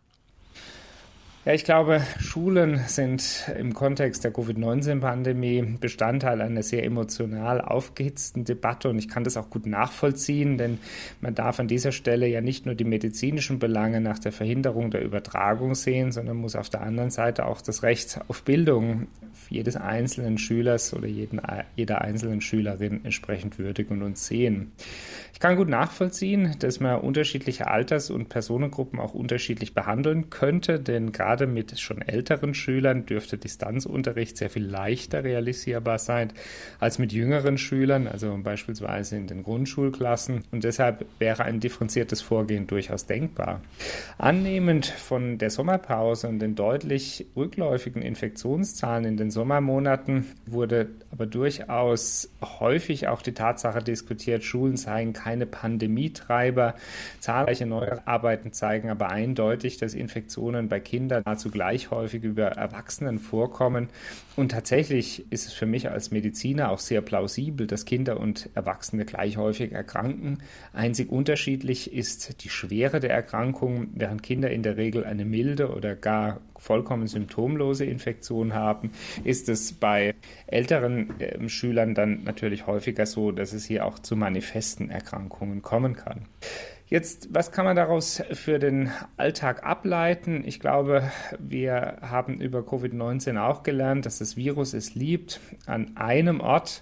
Ja, 1.46 1.53
ich 1.53 1.63
glaube, 1.63 2.01
Schulen 2.19 2.81
sind 2.88 3.50
im 3.58 3.74
Kontext 3.74 4.25
der 4.25 4.31
Covid-19-Pandemie 4.31 5.77
Bestandteil 5.79 6.41
einer 6.41 6.63
sehr 6.63 6.84
emotional 6.84 7.62
aufgehitzten 7.62 8.43
Debatte 8.43 8.89
und 8.89 9.00
ich 9.00 9.08
kann 9.08 9.24
das 9.24 9.38
auch 9.38 9.50
gut 9.50 9.65
nachvollziehen, 9.65 10.58
denn 10.58 10.79
man 11.22 11.36
darf 11.36 11.62
an 11.62 11.69
dieser 11.69 11.93
Stelle 11.93 12.27
ja 12.27 12.41
nicht 12.41 12.65
nur 12.65 12.75
die 12.75 12.84
medizinischen 12.84 13.58
Belange 13.58 14.01
nach 14.01 14.19
der 14.19 14.34
Verhinderung 14.34 14.91
der 14.91 15.01
Übertragung 15.01 15.75
sehen, 15.75 16.12
sondern 16.12 16.36
muss 16.36 16.58
auf 16.58 16.69
der 16.69 16.81
anderen 16.81 17.10
Seite 17.10 17.46
auch 17.46 17.62
das 17.62 17.84
Recht 17.84 18.19
auf 18.27 18.43
Bildung 18.43 19.08
jedes 19.50 19.77
einzelnen 19.77 20.38
Schülers 20.38 20.93
oder 20.93 21.08
jeden, 21.08 21.41
jeder 21.75 22.01
einzelnen 22.01 22.41
Schülerin 22.41 23.05
entsprechend 23.05 23.58
würdigen 23.58 24.03
und 24.03 24.17
sehen. 24.17 24.74
Ich 25.34 25.39
kann 25.39 25.55
gut 25.55 25.69
nachvollziehen, 25.69 26.55
dass 26.60 26.79
man 26.79 27.00
unterschiedliche 27.00 27.67
Alters- 27.67 28.12
und 28.12 28.27
Personengruppen 28.27 29.00
auch 29.00 29.13
unterschiedlich 29.13 29.74
behandeln 29.74 30.29
könnte, 30.29 30.79
denn 30.79 31.13
gerade 31.13 31.28
mit 31.48 31.79
schon 31.79 32.01
älteren 32.01 32.53
Schülern 32.53 33.05
dürfte 33.05 33.38
Distanzunterricht 33.38 34.38
sehr 34.38 34.50
viel 34.50 34.65
leichter 34.65 35.24
realisierbar 35.24 36.00
sein 36.00 36.33
als 36.79 37.00
mit 37.00 37.12
jüngeren 37.12 37.57
Schülern, 37.57 38.07
also 38.07 38.38
beispielsweise 38.41 39.15
in 39.17 39.27
den 39.27 39.43
Grundschulklassen. 39.43 40.43
Und 40.51 40.63
deshalb 40.63 41.05
wäre 41.19 41.43
ein 41.43 41.59
differenziertes 41.59 42.21
Vorgehen 42.21 42.67
durchaus 42.67 43.05
denkbar. 43.05 43.62
Annehmend 44.17 44.86
von 44.86 45.38
der 45.38 45.50
Sommerpause 45.50 46.27
und 46.27 46.39
den 46.39 46.55
deutlich 46.55 47.25
rückläufigen 47.36 48.01
Infektionszahlen 48.01 49.05
in 49.05 49.17
den 49.17 49.31
Sommermonaten 49.31 50.25
wurde 50.45 50.88
aber 51.12 51.25
durchaus 51.25 52.29
häufig 52.41 53.07
auch 53.07 53.21
die 53.21 53.33
Tatsache 53.33 53.81
diskutiert, 53.81 54.43
Schulen 54.43 54.77
seien 54.77 55.13
keine 55.13 55.45
Pandemietreiber. 55.45 56.75
Zahlreiche 57.19 57.65
neue 57.65 58.05
Arbeiten 58.07 58.53
zeigen 58.53 58.89
aber 58.89 59.09
eindeutig, 59.09 59.77
dass 59.77 59.93
Infektionen 59.93 60.69
bei 60.69 60.79
Kindern 60.79 61.18
Kinder 61.19 61.29
nahezu 61.29 61.51
gleich 61.51 61.91
häufig 61.91 62.23
über 62.23 62.47
Erwachsenen 62.47 63.19
vorkommen. 63.19 63.89
Und 64.35 64.51
tatsächlich 64.51 65.31
ist 65.31 65.47
es 65.47 65.53
für 65.53 65.65
mich 65.65 65.89
als 65.89 66.11
Mediziner 66.11 66.71
auch 66.71 66.79
sehr 66.79 67.01
plausibel, 67.01 67.67
dass 67.67 67.85
Kinder 67.85 68.19
und 68.19 68.49
Erwachsene 68.55 69.05
gleich 69.05 69.38
häufig 69.38 69.71
erkranken. 69.71 70.39
Einzig 70.73 71.11
unterschiedlich 71.11 71.93
ist 71.93 72.43
die 72.43 72.49
Schwere 72.49 72.99
der 72.99 73.11
Erkrankung, 73.11 73.89
während 73.93 74.23
Kinder 74.23 74.49
in 74.51 74.63
der 74.63 74.77
Regel 74.77 75.03
eine 75.03 75.25
milde 75.25 75.69
oder 75.69 75.95
gar 75.95 76.41
vollkommen 76.57 77.07
symptomlose 77.07 77.85
Infektion 77.85 78.53
haben, 78.53 78.91
ist 79.23 79.47
es 79.47 79.71
bei 79.73 80.13
älteren 80.47 81.17
äh, 81.19 81.47
Schülern 81.47 81.95
dann 81.95 82.23
natürlich 82.23 82.67
häufiger 82.67 83.05
so, 83.05 83.31
dass 83.31 83.53
es 83.53 83.65
hier 83.65 83.85
auch 83.85 83.99
zu 83.99 84.17
manifesten 84.17 84.89
Erkrankungen 84.89 85.61
kommen 85.61 85.95
kann. 85.95 86.25
Jetzt, 86.89 87.29
was 87.31 87.51
kann 87.51 87.65
man 87.65 87.75
daraus 87.75 88.24
für 88.31 88.58
den 88.58 88.89
Alltag 89.15 89.63
ableiten? 89.63 90.43
Ich 90.43 90.60
glaube, 90.60 91.03
wir 91.38 91.98
haben 92.01 92.41
über 92.41 92.62
Covid-19 92.62 93.38
auch 93.39 93.62
gelernt, 93.62 94.08
dass 94.08 94.17
das 94.17 94.38
Virus 94.38 94.74
es 94.74 94.96
liebt, 94.96 95.39
an 95.67 95.96
einem 95.98 96.41
Ort 96.41 96.81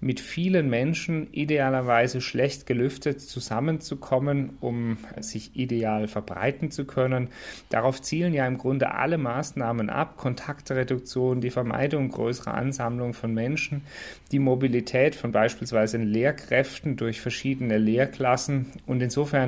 mit 0.00 0.20
vielen 0.20 0.70
Menschen 0.70 1.26
idealerweise 1.32 2.20
schlecht 2.20 2.66
gelüftet 2.66 3.20
zusammenzukommen, 3.20 4.58
um 4.60 4.98
sich 5.18 5.56
ideal 5.56 6.06
verbreiten 6.06 6.70
zu 6.70 6.84
können. 6.84 7.30
Darauf 7.68 8.00
zielen 8.00 8.34
ja 8.34 8.46
im 8.46 8.58
Grunde 8.58 8.94
alle 8.94 9.18
Maßnahmen 9.18 9.90
ab. 9.90 10.16
Kontaktreduktion, 10.16 11.40
die 11.40 11.50
Vermeidung 11.50 12.10
größerer 12.10 12.54
Ansammlungen 12.54 13.14
von 13.14 13.34
Menschen, 13.34 13.82
die 14.30 14.38
Mobilität 14.38 15.16
von 15.16 15.32
beispielsweise 15.32 15.96
Lehrkräften 15.96 16.96
durch 16.96 17.20
verschiedene 17.20 17.76
Lehrklassen. 17.76 18.66
Und 18.86 19.02
insofern 19.02 19.47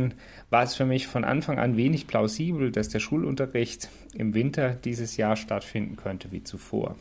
war 0.50 0.62
es 0.62 0.75
für 0.75 0.87
mich 0.87 1.07
von 1.07 1.25
Anfang 1.25 1.59
an 1.59 1.76
wenig 1.76 2.07
plausibel, 2.07 2.71
dass 2.73 2.88
der 2.88 3.00
Schulunterricht 3.00 3.88
im 4.14 4.35
Winter 4.35 4.75
dieses 4.75 5.16
Jahr 5.16 5.37
stattfinden 5.37 5.97
könnte 5.97 6.33
wie 6.33 6.42
zuvor. 6.42 6.97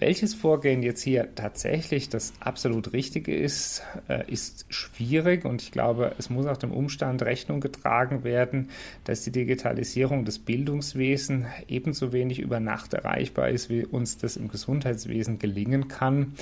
Welches 0.00 0.32
Vorgehen 0.32 0.84
jetzt 0.84 1.02
hier 1.02 1.34
tatsächlich 1.34 2.08
das 2.08 2.32
absolut 2.38 2.92
Richtige 2.92 3.34
ist, 3.34 3.82
äh, 4.08 4.30
ist 4.30 4.66
schwierig 4.68 5.44
und 5.44 5.60
ich 5.60 5.72
glaube, 5.72 6.14
es 6.18 6.30
muss 6.30 6.46
auch 6.46 6.56
dem 6.56 6.70
Umstand 6.70 7.22
Rechnung 7.22 7.60
getragen 7.60 8.22
werden, 8.22 8.70
dass 9.02 9.22
die 9.22 9.32
Digitalisierung 9.32 10.24
des 10.24 10.38
Bildungswesens 10.38 11.46
ebenso 11.66 12.12
wenig 12.12 12.38
über 12.38 12.60
Nacht 12.60 12.94
erreichbar 12.94 13.48
ist, 13.48 13.70
wie 13.70 13.84
uns 13.84 14.18
das 14.18 14.36
im 14.36 14.46
Gesundheitswesen 14.46 15.40
gelingen 15.40 15.88
kann. 15.88 16.34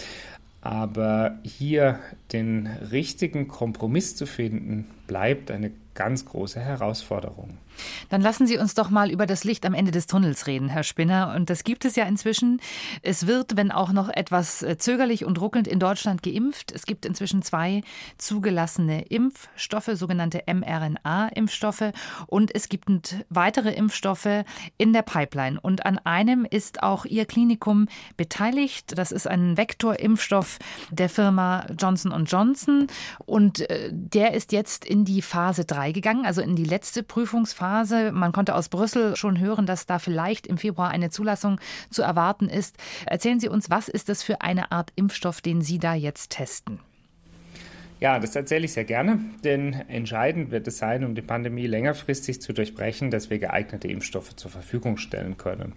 Aber 0.66 1.38
hier 1.44 2.00
den 2.32 2.66
richtigen 2.66 3.46
Kompromiss 3.46 4.16
zu 4.16 4.26
finden, 4.26 4.88
bleibt 5.06 5.52
eine 5.52 5.70
ganz 5.94 6.25
große 6.25 6.58
Herausforderung. 6.58 7.58
Dann 8.09 8.21
lassen 8.21 8.47
Sie 8.47 8.59
uns 8.59 8.75
doch 8.75 8.90
mal 8.90 9.11
über 9.11 9.26
das 9.26 9.45
Licht 9.45 9.64
am 9.66 9.75
Ende 9.75 9.90
des 9.90 10.06
Tunnels 10.06 10.47
reden, 10.47 10.68
Herr 10.68 10.83
Spinner. 10.83 11.35
Und 11.35 11.50
das 11.50 11.64
gibt 11.64 11.85
es 11.85 11.97
ja 11.97 12.04
inzwischen. 12.04 12.61
Es 13.02 13.26
wird, 13.26 13.56
wenn 13.56 13.71
auch 13.71 13.92
noch 13.92 14.09
etwas 14.09 14.62
äh, 14.62 14.78
zögerlich 14.78 15.25
und 15.25 15.40
ruckelnd 15.40 15.68
in 15.68 15.78
Deutschland 15.78 16.23
geimpft. 16.23 16.73
Es 16.73 16.87
gibt 16.87 17.04
inzwischen 17.04 17.42
zwei 17.42 17.83
zugelassene 18.18 19.02
Impfstoffe, 19.02 19.90
sogenannte 19.95 20.42
mRNA-Impfstoffe. 20.47 21.92
Und 22.26 22.54
es 22.54 22.68
gibt 22.68 23.16
weitere 23.28 23.73
Impfstoffe 23.73 24.45
in 24.78 24.92
der 24.92 25.02
Pipeline. 25.02 25.61
Und 25.61 25.87
an 25.87 25.99
einem 25.99 26.47
ist 26.49 26.83
auch 26.83 27.04
Ihr 27.04 27.26
Klinikum 27.26 27.88
beteiligt. 28.16 28.99
Das 28.99 29.12
ist 29.12 29.26
ein 29.26 29.56
Vektorimpfstoff 29.56 30.59
der 30.90 31.09
Firma 31.09 31.66
Johnson 31.78 32.12
Johnson. 32.25 32.87
Und 33.25 33.68
äh, 33.71 33.90
der 33.92 34.35
ist 34.35 34.52
jetzt 34.52 34.85
in 34.85 35.04
die 35.04 35.23
Phase 35.23 35.64
3 35.64 35.92
gegangen, 35.92 36.26
also 36.26 36.40
in 36.40 36.56
die 36.56 36.64
letzte 36.64 37.02
Prüfungsphase. 37.02 37.65
Phase. 37.66 38.12
Man 38.12 38.30
konnte 38.30 38.54
aus 38.54 38.68
Brüssel 38.68 39.16
schon 39.16 39.40
hören, 39.40 39.66
dass 39.66 39.87
da 39.87 39.99
vielleicht 39.99 40.46
im 40.46 40.56
Februar 40.56 40.90
eine 40.90 41.11
Zulassung 41.11 41.58
zu 41.90 42.02
erwarten 42.02 42.49
ist. 42.49 42.76
Erzählen 43.06 43.40
Sie 43.40 43.49
uns, 43.49 43.70
was 43.70 43.88
ist 43.88 44.08
das 44.08 44.23
für 44.23 44.40
eine 44.40 44.70
Art 44.70 44.92
Impfstoff, 44.94 45.40
den 45.40 45.62
Sie 45.62 45.80
da 45.80 45.94
jetzt 45.94 46.30
testen? 46.30 46.78
Ja, 47.99 48.20
das 48.20 48.37
erzähle 48.37 48.66
ich 48.66 48.73
sehr 48.73 48.85
gerne, 48.85 49.18
denn 49.42 49.73
entscheidend 49.88 50.52
wird 50.52 50.68
es 50.68 50.78
sein, 50.78 51.02
um 51.02 51.16
die 51.16 51.23
Pandemie 51.23 51.66
längerfristig 51.66 52.40
zu 52.40 52.52
durchbrechen, 52.52 53.11
dass 53.11 53.30
wir 53.30 53.38
geeignete 53.40 53.88
Impfstoffe 53.88 54.37
zur 54.37 54.50
Verfügung 54.50 54.96
stellen 54.96 55.37
können. 55.37 55.73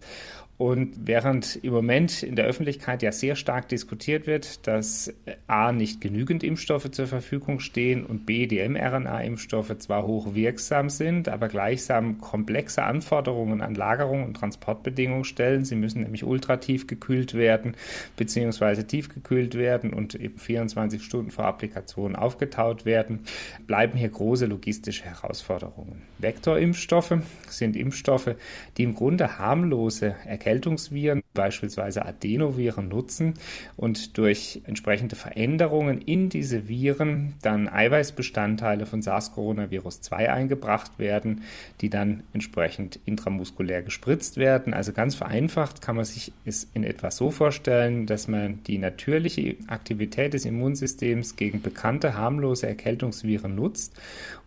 Und 0.59 1.07
während 1.07 1.55
im 1.55 1.71
Moment 1.71 2.21
in 2.21 2.35
der 2.35 2.43
Öffentlichkeit 2.43 3.01
ja 3.01 3.13
sehr 3.13 3.37
stark 3.37 3.69
diskutiert 3.69 4.27
wird, 4.27 4.67
dass 4.67 5.13
A 5.47 5.71
nicht 5.71 6.01
genügend 6.01 6.43
Impfstoffe 6.43 6.91
zur 6.91 7.07
Verfügung 7.07 7.61
stehen 7.61 8.05
und 8.05 8.25
B 8.25 8.45
die 8.45 8.59
mRNA-Impfstoffe 8.67 9.77
zwar 9.77 10.05
hochwirksam 10.05 10.89
sind, 10.89 11.29
aber 11.29 11.47
gleichsam 11.47 12.19
komplexe 12.19 12.83
Anforderungen 12.83 13.61
an 13.61 13.73
Lagerung 13.73 14.25
und 14.25 14.33
Transportbedingungen 14.33 15.23
stellen. 15.23 15.63
Sie 15.63 15.77
müssen 15.77 16.01
nämlich 16.01 16.25
ultratief 16.25 16.87
gekühlt 16.87 17.35
werden 17.35 17.75
bzw. 18.17 18.83
tiefgekühlt 18.83 19.55
werden 19.55 19.93
und 19.93 20.15
eben 20.15 20.37
24 20.37 21.01
Stunden 21.01 21.31
vor 21.31 21.45
Applikation 21.45 22.17
aufgetaut 22.17 22.83
werden, 22.83 23.21
bleiben 23.65 23.97
hier 23.97 24.09
große 24.09 24.45
logistische 24.45 25.05
Herausforderungen. 25.05 26.01
Vektorimpfstoffe 26.17 27.19
sind 27.47 27.77
Impfstoffe, 27.77 28.35
die 28.75 28.83
im 28.83 28.93
Grunde 28.93 29.39
harmlose 29.39 30.17
Erkennung 30.25 30.48
Erkältungsviren, 30.49 31.21
beispielsweise 31.35 32.03
Adenoviren, 32.05 32.87
nutzen 32.87 33.35
und 33.77 34.17
durch 34.17 34.61
entsprechende 34.65 35.15
Veränderungen 35.15 36.01
in 36.01 36.29
diese 36.29 36.67
Viren 36.67 37.35
dann 37.43 37.69
Eiweißbestandteile 37.69 38.87
von 38.87 39.03
SARS-Coronavirus-2 39.03 40.13
eingebracht 40.13 40.97
werden, 40.97 41.43
die 41.81 41.91
dann 41.91 42.23
entsprechend 42.33 42.99
intramuskulär 43.05 43.83
gespritzt 43.83 44.37
werden. 44.37 44.73
Also 44.73 44.91
ganz 44.91 45.13
vereinfacht 45.13 45.81
kann 45.81 45.95
man 45.95 46.05
sich 46.05 46.33
es 46.45 46.67
in 46.73 46.83
etwa 46.83 47.11
so 47.11 47.29
vorstellen, 47.29 48.07
dass 48.07 48.27
man 48.27 48.63
die 48.63 48.79
natürliche 48.79 49.55
Aktivität 49.67 50.33
des 50.33 50.45
Immunsystems 50.45 51.35
gegen 51.35 51.61
bekannte 51.61 52.15
harmlose 52.15 52.65
Erkältungsviren 52.65 53.53
nutzt, 53.53 53.93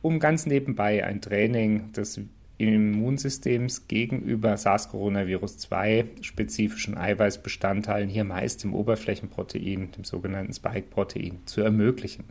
um 0.03 0.19
ganz 0.19 0.47
nebenbei 0.47 1.05
ein 1.05 1.21
Training 1.21 1.93
des 1.93 2.21
Immunsystems 2.63 3.89
gegenüber 3.89 4.57
SARS-Coronavirus-2 4.57 6.23
spezifischen 6.23 6.97
Eiweißbestandteilen, 6.97 8.09
hier 8.09 8.25
meist 8.25 8.65
im 8.65 8.75
Oberflächenprotein, 8.75 9.91
dem 9.93 10.05
sogenannten 10.05 10.53
Spike-Protein, 10.53 11.41
zu 11.47 11.63
ermöglichen. 11.63 12.25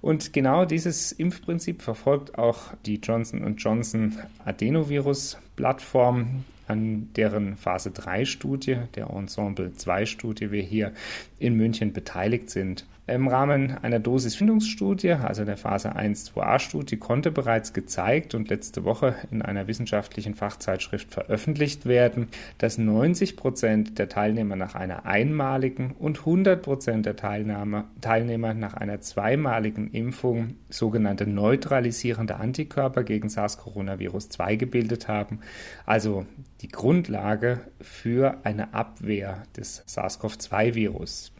Und 0.00 0.32
genau 0.32 0.64
dieses 0.64 1.12
Impfprinzip 1.12 1.82
verfolgt 1.82 2.38
auch 2.38 2.74
die 2.86 2.96
Johnson 2.96 3.56
Johnson 3.56 4.18
Adenovirus-Plattform, 4.44 6.44
an 6.66 7.10
deren 7.14 7.56
Phase 7.56 7.90
3 7.90 8.24
Studie, 8.24 8.78
der 8.94 9.10
Ensemble 9.10 9.72
2 9.72 10.06
Studie, 10.06 10.50
wir 10.50 10.62
hier 10.62 10.92
in 11.38 11.56
München 11.56 11.92
beteiligt 11.92 12.50
sind. 12.50 12.86
Im 13.06 13.28
Rahmen 13.28 13.76
einer 13.82 13.98
Dosisfindungsstudie, 13.98 15.12
also 15.12 15.44
der 15.44 15.58
Phase 15.58 15.94
1-2a-Studie, 15.94 16.96
konnte 16.96 17.30
bereits 17.30 17.74
gezeigt 17.74 18.34
und 18.34 18.48
letzte 18.48 18.84
Woche 18.84 19.14
in 19.30 19.42
einer 19.42 19.66
wissenschaftlichen 19.66 20.34
Fachzeitschrift 20.34 21.12
veröffentlicht 21.12 21.84
werden, 21.84 22.28
dass 22.56 22.78
90 22.78 23.36
Prozent 23.36 23.98
der 23.98 24.08
Teilnehmer 24.08 24.56
nach 24.56 24.74
einer 24.74 25.04
einmaligen 25.04 25.94
und 25.98 26.20
100 26.20 26.62
Prozent 26.62 27.04
der 27.04 27.14
Teilnehmer, 27.14 27.84
Teilnehmer 28.00 28.54
nach 28.54 28.72
einer 28.72 29.02
zweimaligen 29.02 29.90
Impfung 29.90 30.54
sogenannte 30.70 31.26
neutralisierende 31.26 32.36
Antikörper 32.36 33.04
gegen 33.04 33.28
SARS-Coronavirus-2 33.28 34.56
gebildet 34.56 35.08
haben, 35.08 35.40
also 35.84 36.24
die 36.62 36.68
Grundlage 36.68 37.60
für 37.82 38.38
eine 38.44 38.72
Abwehr 38.72 39.42
des 39.54 39.84
SARS-CoV-2-Virus. 39.86 41.32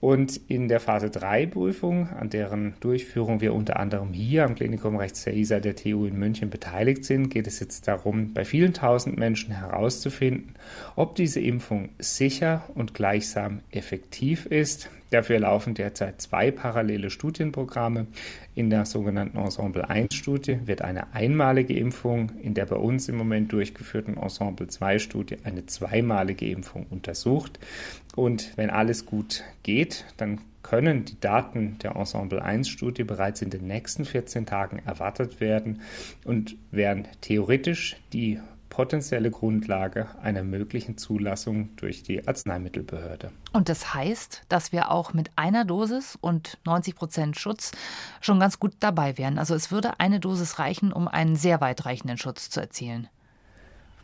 Und 0.00 0.40
in 0.48 0.68
der 0.68 0.80
Phase 0.80 1.10
3 1.10 1.46
Prüfung, 1.46 2.08
an 2.08 2.30
deren 2.30 2.74
Durchführung 2.80 3.42
wir 3.42 3.52
unter 3.52 3.78
anderem 3.78 4.14
hier 4.14 4.44
am 4.44 4.54
Klinikum 4.54 4.96
Rechts 4.96 5.24
der 5.24 5.34
ISA 5.34 5.60
der 5.60 5.76
TU 5.76 6.06
in 6.06 6.18
München 6.18 6.48
beteiligt 6.48 7.04
sind, 7.04 7.28
geht 7.28 7.46
es 7.46 7.60
jetzt 7.60 7.86
darum, 7.86 8.32
bei 8.32 8.46
vielen 8.46 8.72
tausend 8.72 9.18
Menschen 9.18 9.54
herauszufinden, 9.54 10.54
ob 10.96 11.16
diese 11.16 11.40
Impfung 11.40 11.90
sicher 11.98 12.64
und 12.74 12.94
gleichsam 12.94 13.60
effektiv 13.70 14.46
ist. 14.46 14.88
Dafür 15.10 15.40
laufen 15.40 15.74
derzeit 15.74 16.20
zwei 16.20 16.50
parallele 16.50 17.10
Studienprogramme. 17.10 18.06
In 18.54 18.70
der 18.70 18.86
sogenannten 18.86 19.38
Ensemble 19.38 19.88
1 19.88 20.14
Studie 20.14 20.60
wird 20.66 20.82
eine 20.82 21.12
einmalige 21.12 21.76
Impfung, 21.76 22.30
in 22.40 22.54
der 22.54 22.66
bei 22.66 22.76
uns 22.76 23.08
im 23.08 23.16
Moment 23.16 23.52
durchgeführten 23.52 24.16
Ensemble 24.16 24.68
2 24.68 24.98
Studie 25.00 25.38
eine 25.42 25.66
zweimalige 25.66 26.48
Impfung 26.48 26.86
untersucht. 26.90 27.58
Und 28.14 28.56
wenn 28.56 28.70
alles 28.70 29.04
gut 29.04 29.42
geht, 29.64 30.04
dann 30.16 30.40
können 30.62 31.04
die 31.04 31.18
Daten 31.18 31.78
der 31.82 31.96
Ensemble 31.96 32.42
1 32.42 32.68
Studie 32.68 33.02
bereits 33.02 33.42
in 33.42 33.50
den 33.50 33.66
nächsten 33.66 34.04
14 34.04 34.46
Tagen 34.46 34.80
erwartet 34.84 35.40
werden 35.40 35.80
und 36.24 36.56
wären 36.70 37.08
theoretisch 37.20 37.96
die 38.12 38.38
potenzielle 38.70 39.30
Grundlage 39.30 40.08
einer 40.22 40.42
möglichen 40.42 40.96
Zulassung 40.96 41.76
durch 41.76 42.02
die 42.02 42.26
Arzneimittelbehörde. 42.26 43.32
Und 43.52 43.68
das 43.68 43.92
heißt, 43.92 44.44
dass 44.48 44.72
wir 44.72 44.90
auch 44.90 45.12
mit 45.12 45.30
einer 45.36 45.66
Dosis 45.66 46.16
und 46.20 46.58
90 46.64 46.94
Prozent 46.94 47.38
Schutz 47.38 47.72
schon 48.22 48.40
ganz 48.40 48.58
gut 48.58 48.72
dabei 48.80 49.18
wären. 49.18 49.38
Also 49.38 49.54
es 49.54 49.70
würde 49.70 50.00
eine 50.00 50.20
Dosis 50.20 50.58
reichen, 50.58 50.92
um 50.92 51.08
einen 51.08 51.36
sehr 51.36 51.60
weitreichenden 51.60 52.16
Schutz 52.16 52.48
zu 52.48 52.60
erzielen. 52.60 53.08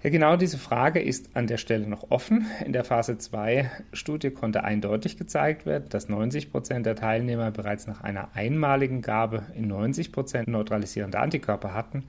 Ja, 0.02 0.10
genau 0.10 0.36
diese 0.36 0.58
Frage 0.58 1.00
ist 1.00 1.30
an 1.34 1.46
der 1.46 1.56
Stelle 1.56 1.88
noch 1.88 2.10
offen. 2.10 2.46
In 2.64 2.72
der 2.72 2.84
Phase 2.84 3.16
2 3.16 3.70
Studie 3.92 4.30
konnte 4.30 4.62
eindeutig 4.62 5.16
gezeigt 5.16 5.64
werden, 5.64 5.88
dass 5.88 6.08
90 6.08 6.52
Prozent 6.52 6.84
der 6.84 6.96
Teilnehmer 6.96 7.50
bereits 7.50 7.86
nach 7.86 8.02
einer 8.02 8.28
einmaligen 8.34 9.00
Gabe 9.00 9.44
in 9.54 9.68
90 9.68 10.12
Prozent 10.12 10.48
neutralisierende 10.48 11.18
Antikörper 11.18 11.72
hatten. 11.72 12.04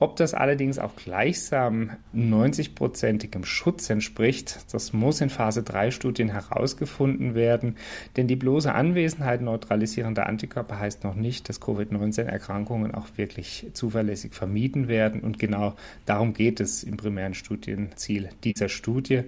Ob 0.00 0.14
das 0.14 0.32
allerdings 0.32 0.78
auch 0.78 0.94
gleichsam 0.94 1.90
90-prozentigem 2.14 3.44
Schutz 3.44 3.90
entspricht, 3.90 4.72
das 4.72 4.92
muss 4.92 5.20
in 5.20 5.28
Phase 5.28 5.64
3 5.64 5.90
Studien 5.90 6.28
herausgefunden 6.28 7.34
werden, 7.34 7.76
denn 8.16 8.28
die 8.28 8.36
bloße 8.36 8.72
Anwesenheit 8.72 9.40
neutralisierender 9.42 10.26
Antikörper 10.26 10.78
heißt 10.78 11.02
noch 11.02 11.16
nicht, 11.16 11.48
dass 11.48 11.60
Covid-19-Erkrankungen 11.60 12.94
auch 12.94 13.08
wirklich 13.16 13.66
zuverlässig 13.72 14.34
vermieden 14.34 14.86
werden 14.86 15.20
und 15.20 15.40
genau 15.40 15.74
darum 16.06 16.32
geht 16.32 16.60
es 16.60 16.84
im 16.84 16.96
primären 17.18 17.34
Studienziel 17.34 18.28
dieser 18.44 18.68
Studie. 18.68 19.24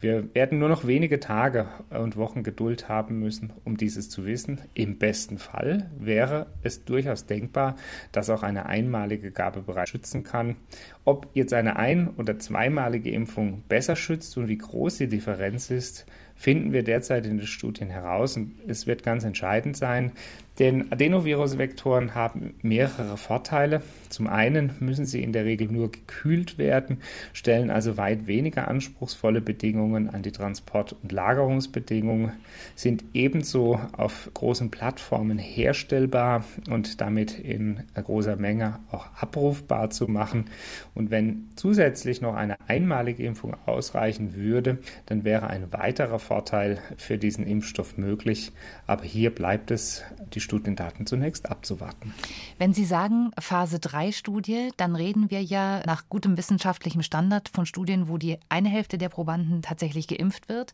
Wir 0.00 0.34
werden 0.34 0.58
nur 0.58 0.68
noch 0.68 0.86
wenige 0.86 1.18
Tage 1.18 1.66
und 1.88 2.16
Wochen 2.16 2.42
Geduld 2.42 2.90
haben 2.90 3.20
müssen, 3.20 3.52
um 3.64 3.78
dieses 3.78 4.10
zu 4.10 4.26
wissen. 4.26 4.60
Im 4.74 4.98
besten 4.98 5.38
Fall 5.38 5.90
wäre 5.98 6.48
es 6.62 6.84
durchaus 6.84 7.24
denkbar, 7.24 7.76
dass 8.10 8.28
auch 8.28 8.42
eine 8.42 8.66
einmalige 8.66 9.30
Gabe 9.30 9.62
bereits 9.62 9.90
schützen 9.90 10.24
kann. 10.24 10.56
Ob 11.04 11.28
jetzt 11.32 11.54
eine 11.54 11.76
ein- 11.76 12.10
oder 12.18 12.38
zweimalige 12.38 13.10
Impfung 13.10 13.62
besser 13.66 13.96
schützt 13.96 14.36
und 14.36 14.48
wie 14.48 14.58
groß 14.58 14.98
die 14.98 15.08
Differenz 15.08 15.70
ist, 15.70 16.04
finden 16.42 16.72
wir 16.72 16.82
derzeit 16.82 17.24
in 17.24 17.38
den 17.38 17.46
Studien 17.46 17.88
heraus. 17.88 18.36
Und 18.36 18.50
es 18.66 18.88
wird 18.88 19.04
ganz 19.04 19.22
entscheidend 19.22 19.76
sein, 19.76 20.10
denn 20.58 20.90
Adenovirusvektoren 20.90 22.16
haben 22.16 22.54
mehrere 22.62 23.16
Vorteile. 23.16 23.80
Zum 24.10 24.26
einen 24.26 24.72
müssen 24.80 25.06
sie 25.06 25.22
in 25.22 25.32
der 25.32 25.44
Regel 25.44 25.68
nur 25.68 25.90
gekühlt 25.90 26.58
werden, 26.58 26.98
stellen 27.32 27.70
also 27.70 27.96
weit 27.96 28.26
weniger 28.26 28.68
anspruchsvolle 28.68 29.40
Bedingungen 29.40 30.10
an 30.10 30.22
die 30.22 30.32
Transport- 30.32 30.96
und 31.00 31.12
Lagerungsbedingungen, 31.12 32.32
sind 32.74 33.04
ebenso 33.14 33.80
auf 33.96 34.28
großen 34.34 34.70
Plattformen 34.70 35.38
herstellbar 35.38 36.44
und 36.68 37.00
damit 37.00 37.38
in 37.38 37.84
großer 37.94 38.36
Menge 38.36 38.80
auch 38.90 39.06
abrufbar 39.18 39.90
zu 39.90 40.08
machen. 40.08 40.46
Und 40.94 41.10
wenn 41.10 41.48
zusätzlich 41.54 42.20
noch 42.20 42.34
eine 42.34 42.56
einmalige 42.66 43.24
Impfung 43.24 43.56
ausreichen 43.64 44.34
würde, 44.34 44.78
dann 45.06 45.24
wäre 45.24 45.46
ein 45.46 45.72
weiterer 45.72 46.18
Vorteil 46.18 46.31
für 46.96 47.18
diesen 47.18 47.46
Impfstoff 47.46 47.98
möglich. 47.98 48.52
Aber 48.86 49.04
hier 49.04 49.34
bleibt 49.34 49.70
es 49.70 50.02
die 50.34 50.40
Studiendaten 50.40 51.06
zunächst 51.06 51.50
abzuwarten. 51.50 52.14
Wenn 52.58 52.72
Sie 52.72 52.84
sagen 52.84 53.30
Phase 53.38 53.78
3 53.78 54.12
Studie, 54.12 54.70
dann 54.76 54.96
reden 54.96 55.30
wir 55.30 55.42
ja 55.42 55.82
nach 55.86 56.08
gutem 56.08 56.36
wissenschaftlichem 56.36 57.02
Standard 57.02 57.48
von 57.48 57.66
Studien, 57.66 58.08
wo 58.08 58.18
die 58.18 58.38
eine 58.48 58.68
Hälfte 58.68 58.98
der 58.98 59.08
Probanden 59.08 59.62
tatsächlich 59.62 60.08
geimpft 60.08 60.48
wird 60.48 60.72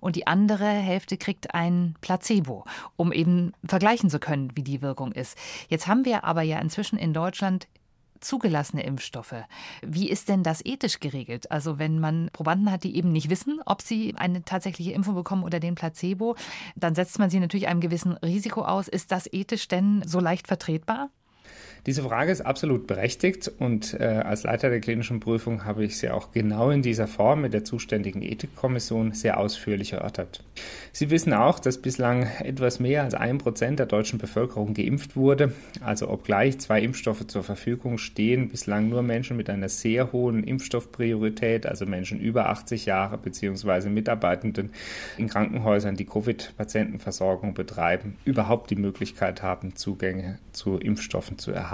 und 0.00 0.16
die 0.16 0.26
andere 0.26 0.66
Hälfte 0.66 1.16
kriegt 1.16 1.54
ein 1.54 1.94
Placebo, 2.00 2.64
um 2.96 3.12
eben 3.12 3.52
vergleichen 3.64 4.10
zu 4.10 4.18
können, 4.18 4.50
wie 4.54 4.62
die 4.62 4.82
Wirkung 4.82 5.12
ist. 5.12 5.38
Jetzt 5.68 5.86
haben 5.86 6.04
wir 6.04 6.24
aber 6.24 6.42
ja 6.42 6.58
inzwischen 6.58 6.98
in 6.98 7.12
Deutschland 7.12 7.68
zugelassene 8.20 8.82
Impfstoffe. 8.82 9.34
Wie 9.82 10.10
ist 10.10 10.28
denn 10.28 10.42
das 10.42 10.64
ethisch 10.64 11.00
geregelt? 11.00 11.50
Also 11.50 11.78
wenn 11.78 11.98
man 11.98 12.30
Probanden 12.32 12.70
hat, 12.70 12.84
die 12.84 12.96
eben 12.96 13.12
nicht 13.12 13.30
wissen, 13.30 13.60
ob 13.66 13.82
sie 13.82 14.14
eine 14.16 14.44
tatsächliche 14.44 14.92
Impfung 14.92 15.14
bekommen 15.14 15.44
oder 15.44 15.60
den 15.60 15.74
Placebo, 15.74 16.36
dann 16.76 16.94
setzt 16.94 17.18
man 17.18 17.30
sie 17.30 17.40
natürlich 17.40 17.68
einem 17.68 17.80
gewissen 17.80 18.12
Risiko 18.18 18.64
aus. 18.64 18.88
Ist 18.88 19.12
das 19.12 19.32
ethisch 19.32 19.68
denn 19.68 20.02
so 20.06 20.20
leicht 20.20 20.46
vertretbar? 20.46 21.10
Diese 21.86 22.02
Frage 22.02 22.32
ist 22.32 22.40
absolut 22.40 22.86
berechtigt 22.86 23.50
und 23.58 23.94
äh, 23.98 24.04
als 24.04 24.42
Leiter 24.42 24.70
der 24.70 24.80
klinischen 24.80 25.20
Prüfung 25.20 25.64
habe 25.64 25.84
ich 25.84 25.98
sie 25.98 26.10
auch 26.10 26.32
genau 26.32 26.70
in 26.70 26.82
dieser 26.82 27.06
Form 27.06 27.42
mit 27.42 27.54
der 27.54 27.64
zuständigen 27.64 28.22
Ethikkommission 28.22 29.12
sehr 29.12 29.38
ausführlich 29.38 29.92
erörtert. 29.92 30.42
Sie 30.92 31.10
wissen 31.10 31.32
auch, 31.32 31.60
dass 31.60 31.78
bislang 31.78 32.26
etwas 32.40 32.80
mehr 32.80 33.04
als 33.04 33.14
ein 33.14 33.38
Prozent 33.38 33.78
der 33.78 33.86
deutschen 33.86 34.18
Bevölkerung 34.18 34.74
geimpft 34.74 35.16
wurde. 35.16 35.52
Also 35.80 36.08
obgleich 36.08 36.58
zwei 36.58 36.80
Impfstoffe 36.82 37.26
zur 37.26 37.44
Verfügung 37.44 37.98
stehen, 37.98 38.48
bislang 38.48 38.88
nur 38.88 39.02
Menschen 39.02 39.36
mit 39.36 39.48
einer 39.48 39.68
sehr 39.68 40.12
hohen 40.12 40.42
Impfstoffpriorität, 40.42 41.66
also 41.66 41.86
Menschen 41.86 42.20
über 42.20 42.48
80 42.48 42.86
Jahre 42.86 43.18
bzw. 43.18 43.88
Mitarbeitenden 43.88 44.70
in 45.16 45.28
Krankenhäusern, 45.28 45.96
die 45.96 46.06
Covid-Patientenversorgung 46.06 47.54
betreiben, 47.54 48.16
überhaupt 48.24 48.70
die 48.70 48.76
Möglichkeit 48.76 49.42
haben, 49.42 49.76
Zugänge 49.76 50.38
zu 50.52 50.78
Impfstoffen 50.78 51.38
zu 51.38 51.52
erhalten. 51.52 51.67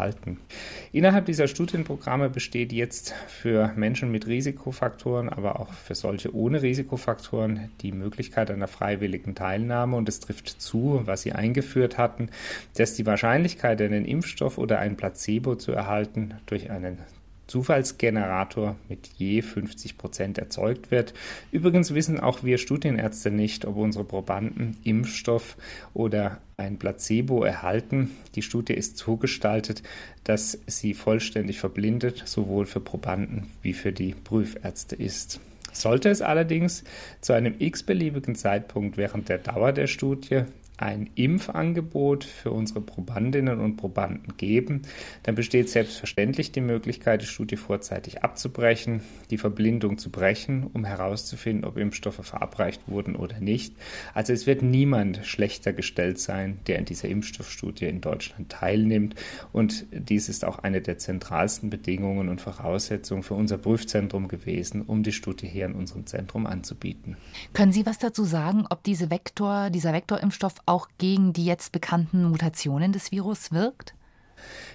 Innerhalb 0.93 1.27
dieser 1.27 1.49
Studienprogramme 1.49 2.31
besteht 2.31 2.73
jetzt 2.73 3.15
für 3.29 3.73
Menschen 3.77 4.11
mit 4.11 4.27
Risikofaktoren, 4.27 5.29
aber 5.29 5.61
auch 5.61 5.73
für 5.73 5.95
solche 5.95 6.35
ohne 6.35 6.63
Risikofaktoren 6.63 7.71
die 7.81 7.93
Möglichkeit 7.93 8.51
einer 8.51 8.69
freiwilligen 8.69 9.35
Teilnahme. 9.35 9.97
Und 9.97 10.09
es 10.09 10.21
trifft 10.21 10.49
zu, 10.49 11.03
was 11.05 11.23
Sie 11.23 11.33
eingeführt 11.33 11.99
hatten, 11.99 12.31
dass 12.77 12.95
die 12.95 13.07
Wahrscheinlichkeit, 13.07 13.81
einen 13.81 14.05
Impfstoff 14.05 14.59
oder 14.59 14.79
ein 14.79 14.97
Placebo 14.97 15.57
zu 15.57 15.73
erhalten, 15.73 16.35
durch 16.47 16.71
einen 16.71 16.99
Zufallsgenerator 17.47 18.77
mit 18.89 19.07
je 19.17 19.43
50 19.43 19.99
Prozent 19.99 20.39
erzeugt 20.39 20.91
wird. 20.91 21.15
Übrigens 21.53 21.95
wissen 21.95 22.21
auch 22.21 22.43
wir 22.43 22.59
Studienärzte 22.59 23.31
nicht, 23.31 23.65
ob 23.65 23.77
unsere 23.77 24.05
Probanden 24.05 24.77
Impfstoff 24.85 25.57
oder 25.93 26.39
ein 26.57 26.79
Placebo 26.79 27.45
erhalten. 27.45 28.11
Die 28.35 28.43
Studie 28.43 28.75
ist 28.75 28.97
so 28.97 29.17
gestaltet, 29.17 29.83
dass 30.25 30.59
sie 30.67 30.95
vollständig 30.95 31.61
verblindet, 31.61 32.23
sowohl 32.27 32.67
für 32.67 32.81
Probanden 32.81 33.49
wie 33.63 33.73
für 33.73 33.93
die 33.93 34.15
Prüfärzte 34.15 34.97
ist. 34.97 35.41
Sollte 35.73 36.09
es 36.09 36.23
allerdings 36.23 36.85
zu 37.21 37.33
einem 37.33 37.57
x-beliebigen 37.59 38.37
Zeitpunkt 38.37 38.97
während 38.97 39.29
der 39.29 39.39
Dauer 39.39 39.73
der 39.73 39.89
Studie 39.89 40.45
ein 40.77 41.11
Impfangebot 41.15 42.25
für 42.25 42.51
unsere 42.51 42.81
Probandinnen 42.81 43.61
und 43.61 43.77
Probanden 43.77 44.37
geben, 44.37 44.83
dann 45.23 45.37
besteht 45.37 45.69
selbstverständlich 45.69 46.51
die 46.51 46.61
Möglichkeit, 46.61 47.23
die 47.23 47.27
Studie 47.27 47.57
vorzeitig 47.57 48.25
abzubrechen, 48.25 49.01
die 49.31 49.39
Verblindung 49.39 49.99
zu 49.99 50.11
brechen, 50.11 50.69
um 50.73 50.85
herauszufinden, 50.85 51.65
ob 51.65 51.77
Impfstoffe 51.77 52.21
verabreicht 52.23 52.83
wurden 52.89 53.15
oder 53.15 53.39
nicht. 53.41 53.75
Also 54.15 54.33
es 54.33 54.47
wird 54.47 54.63
niemand 54.63 55.21
schlechter 55.25 55.73
gestellt 55.73 56.19
sein, 56.19 56.59
der 56.67 56.79
in 56.81 56.85
dieser 56.87 57.09
Impfstoffstudie 57.09 57.87
in 57.87 58.01
Deutschland 58.01 58.51
teilnimmt. 58.51 59.15
Und 59.53 59.87
dies 59.93 60.29
ist 60.29 60.45
auch 60.45 60.59
eine 60.59 60.81
der 60.81 60.99
zentralsten 60.99 61.71
Bedingungen 61.71 62.29
und 62.29 62.41
Voraussetzungen 62.41 63.23
für 63.23 63.35
unser 63.35 63.59
Prüfzentrum 63.59 64.27
gewesen, 64.27 64.83
um 64.83 65.05
die 65.05 65.13
Studie 65.13 65.47
hier 65.47 65.67
in 65.67 65.75
unserem 65.75 66.07
Zentrum 66.07 66.47
anzubieten. 66.47 67.17
Können 67.53 67.73
Sie 67.73 67.87
was 67.87 67.99
dazu 67.99 68.25
sagen, 68.25 68.67
ob 68.71 68.83
diese 68.83 69.11
Vektor, 69.11 69.71
dieser 69.71 69.93
Vektorimpfstoff 69.93 70.55
gegen 70.99 71.33
die 71.33 71.45
jetzt 71.45 71.73
bekannten 71.73 72.25
Mutationen 72.25 72.93
des 72.93 73.11
Virus 73.13 73.53
wirkt? 73.53 73.95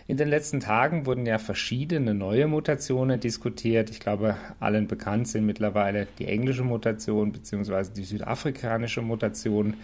In 0.08 0.18
den 0.18 0.28
letzten 0.28 0.60
Tagen 0.60 1.06
wurden 1.06 1.28
ja 1.28 1.38
verschiedene 1.38 2.16
neue 2.16 2.48
Mutationen 2.48 3.20
diskutiert. 3.20 3.92
Ich 3.92 4.00
glaube, 4.00 4.36
allen 4.60 4.88
bekannt 4.88 5.28
sind 5.28 5.46
mittlerweile 5.46 6.08
die 6.18 6.26
englische 6.26 6.64
Mutation 6.64 7.32
bzw. 7.32 7.94
die 7.96 8.04
südafrikanische 8.04 9.04
Mutation. 9.04 9.76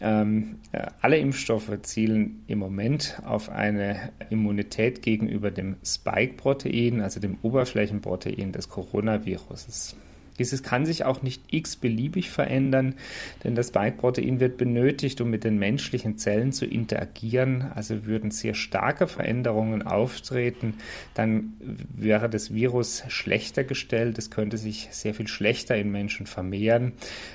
Ähm, 0.00 0.60
äh, 0.72 0.86
alle 1.02 1.18
Impfstoffe 1.18 1.70
zielen 1.82 2.42
im 2.46 2.58
Moment 2.60 3.20
auf 3.26 3.50
eine 3.50 4.10
Immunität 4.30 5.02
gegenüber 5.02 5.50
dem 5.50 5.76
Spike-Protein, 5.84 7.02
also 7.02 7.20
dem 7.20 7.36
Oberflächenprotein 7.42 8.52
des 8.52 8.70
Coronavirus. 8.70 9.96
Dieses 10.38 10.62
kann 10.62 10.86
sich 10.86 11.04
auch 11.04 11.22
nicht 11.22 11.42
x-beliebig 11.50 12.30
verändern, 12.30 12.94
denn 13.44 13.54
das 13.54 13.68
Spike-Protein 13.68 14.40
wird 14.40 14.56
benötigt, 14.56 15.20
um 15.20 15.30
mit 15.30 15.44
den 15.44 15.58
menschlichen 15.58 16.18
Zellen 16.18 16.52
zu 16.52 16.66
interagieren. 16.66 17.70
Also 17.74 18.06
würden 18.06 18.30
sehr 18.30 18.54
starke 18.54 19.06
Veränderungen 19.06 19.82
auftreten, 19.82 20.74
dann 21.14 21.54
wäre 21.60 22.28
das 22.28 22.52
Virus 22.54 23.04
schlechter 23.08 23.64
gestellt. 23.64 24.18
Es 24.18 24.30
könnte 24.30 24.58
sich 24.58 24.88
sehr 24.90 25.14
viel 25.14 25.28
schlechter 25.28 25.76
in 25.76 25.90
Menschen 25.90 26.26
vermehren. 26.26 26.92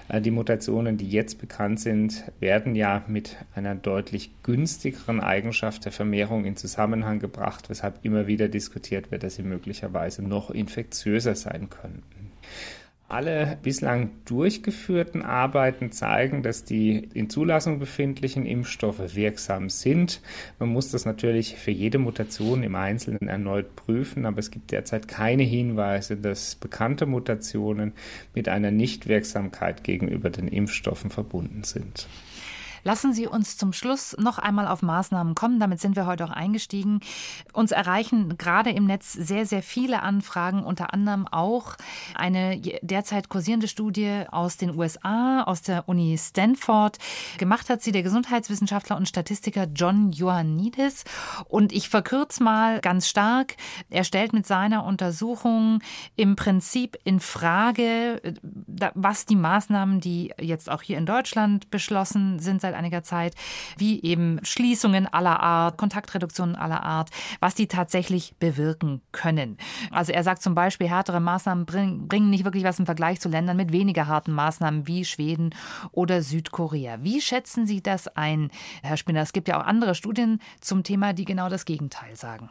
Äh, 0.09 0.21
die 0.21 0.31
Mutationen, 0.31 0.97
die 0.97 1.09
jetzt 1.09 1.39
bekannt 1.39 1.79
sind, 1.79 2.23
werden 2.39 2.75
ja 2.75 3.03
mit 3.07 3.37
einer 3.55 3.75
deutlich 3.75 4.31
günstigeren 4.43 5.19
Eigenschaft 5.19 5.85
der 5.85 5.91
Vermehrung 5.91 6.45
in 6.45 6.55
Zusammenhang 6.55 7.19
gebracht, 7.19 7.69
weshalb 7.69 8.03
immer 8.03 8.27
wieder 8.27 8.47
diskutiert 8.47 9.11
wird, 9.11 9.23
dass 9.23 9.35
sie 9.35 9.43
möglicherweise 9.43 10.21
noch 10.21 10.49
infektiöser 10.49 11.35
sein 11.35 11.69
könnten. 11.69 12.31
Alle 13.09 13.59
bislang 13.61 14.11
durchgeführten 14.25 15.21
Arbeiten 15.21 15.91
zeigen, 15.91 16.41
dass 16.41 16.63
die 16.63 17.09
in 17.13 17.29
Zulassung 17.29 17.77
befindlichen 17.77 18.45
Impfstoffe 18.45 19.15
wirksam 19.15 19.69
sind. 19.69 20.21
Man 20.57 20.69
muss 20.69 20.89
das 20.89 21.05
natürlich 21.05 21.55
für 21.55 21.71
jede 21.71 21.99
Mutation 21.99 22.63
im 22.63 22.75
Einzelnen 22.75 23.27
erneut 23.27 23.75
prüfen, 23.75 24.25
aber 24.25 24.39
es 24.39 24.49
gibt 24.49 24.71
derzeit 24.71 25.07
keine 25.07 25.43
Hinweise, 25.43 26.17
dass 26.17 26.55
bekannte 26.55 27.05
Mutationen 27.05 27.93
mit 28.33 28.49
einer 28.49 28.71
Nichtwirksamkeit 28.71 29.83
gegenüber 29.83 30.29
den 30.31 30.47
Impfstoffen 30.47 31.11
verbunden 31.11 31.63
sind. 31.63 32.07
Lassen 32.83 33.13
Sie 33.13 33.27
uns 33.27 33.57
zum 33.57 33.71
Schluss 33.73 34.15
noch 34.19 34.37
einmal 34.37 34.67
auf 34.67 34.81
Maßnahmen 34.81 35.35
kommen. 35.35 35.59
Damit 35.59 35.79
sind 35.79 35.95
wir 35.95 36.05
heute 36.05 36.25
auch 36.25 36.31
eingestiegen. 36.31 36.99
Uns 37.53 37.71
erreichen 37.71 38.37
gerade 38.37 38.71
im 38.71 38.85
Netz 38.85 39.13
sehr, 39.13 39.45
sehr 39.45 39.63
viele 39.63 40.01
Anfragen, 40.01 40.63
unter 40.63 40.93
anderem 40.93 41.27
auch 41.27 41.75
eine 42.15 42.59
derzeit 42.81 43.29
kursierende 43.29 43.67
Studie 43.67 44.23
aus 44.29 44.57
den 44.57 44.77
USA, 44.77 45.43
aus 45.43 45.61
der 45.61 45.87
Uni 45.87 46.17
Stanford. 46.17 46.97
Gemacht 47.37 47.69
hat 47.69 47.81
sie 47.81 47.91
der 47.91 48.03
Gesundheitswissenschaftler 48.03 48.97
und 48.97 49.07
Statistiker 49.07 49.67
John 49.73 50.11
Ioannidis. 50.11 51.05
Und 51.47 51.71
ich 51.71 51.87
verkürze 51.89 52.43
mal 52.43 52.81
ganz 52.81 53.07
stark. 53.07 53.55
Er 53.89 54.03
stellt 54.03 54.33
mit 54.33 54.45
seiner 54.45 54.83
Untersuchung 54.83 55.79
im 56.15 56.35
Prinzip 56.35 56.97
in 57.05 57.19
Frage, 57.19 58.21
was 58.93 59.25
die 59.25 59.35
Maßnahmen, 59.35 60.01
die 60.01 60.33
jetzt 60.39 60.69
auch 60.69 60.81
hier 60.81 60.97
in 60.97 61.05
Deutschland 61.05 61.71
beschlossen 61.71 62.39
sind 62.39 62.61
seit 62.61 62.72
einiger 62.73 63.03
Zeit, 63.03 63.35
wie 63.77 64.01
eben 64.03 64.39
Schließungen 64.43 65.07
aller 65.07 65.39
Art, 65.39 65.77
Kontaktreduktionen 65.77 66.55
aller 66.55 66.83
Art, 66.83 67.09
was 67.39 67.55
die 67.55 67.67
tatsächlich 67.67 68.35
bewirken 68.39 69.01
können. 69.11 69.57
Also 69.91 70.11
er 70.11 70.23
sagt 70.23 70.41
zum 70.41 70.55
Beispiel, 70.55 70.89
härtere 70.89 71.19
Maßnahmen 71.19 71.65
bringen 71.65 72.29
nicht 72.29 72.45
wirklich 72.45 72.63
was 72.63 72.79
im 72.79 72.85
Vergleich 72.85 73.19
zu 73.19 73.29
Ländern 73.29 73.57
mit 73.57 73.71
weniger 73.71 74.07
harten 74.07 74.31
Maßnahmen 74.31 74.87
wie 74.87 75.05
Schweden 75.05 75.55
oder 75.91 76.21
Südkorea. 76.21 77.03
Wie 77.03 77.21
schätzen 77.21 77.65
Sie 77.65 77.81
das 77.81 78.07
ein, 78.07 78.49
Herr 78.81 78.97
Spinner? 78.97 79.21
Es 79.21 79.33
gibt 79.33 79.47
ja 79.47 79.59
auch 79.59 79.65
andere 79.65 79.95
Studien 79.95 80.39
zum 80.61 80.83
Thema, 80.83 81.13
die 81.13 81.25
genau 81.25 81.49
das 81.49 81.65
Gegenteil 81.65 82.15
sagen 82.15 82.49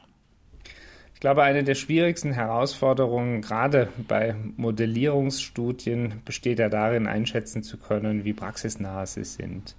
glaube, 1.22 1.44
eine 1.44 1.62
der 1.62 1.76
schwierigsten 1.76 2.32
Herausforderungen, 2.32 3.42
gerade 3.42 3.88
bei 4.08 4.34
Modellierungsstudien, 4.56 6.20
besteht 6.24 6.58
ja 6.58 6.68
darin, 6.68 7.06
einschätzen 7.06 7.62
zu 7.62 7.76
können, 7.76 8.24
wie 8.24 8.32
praxisnah 8.32 9.06
sie 9.06 9.22
sind. 9.22 9.76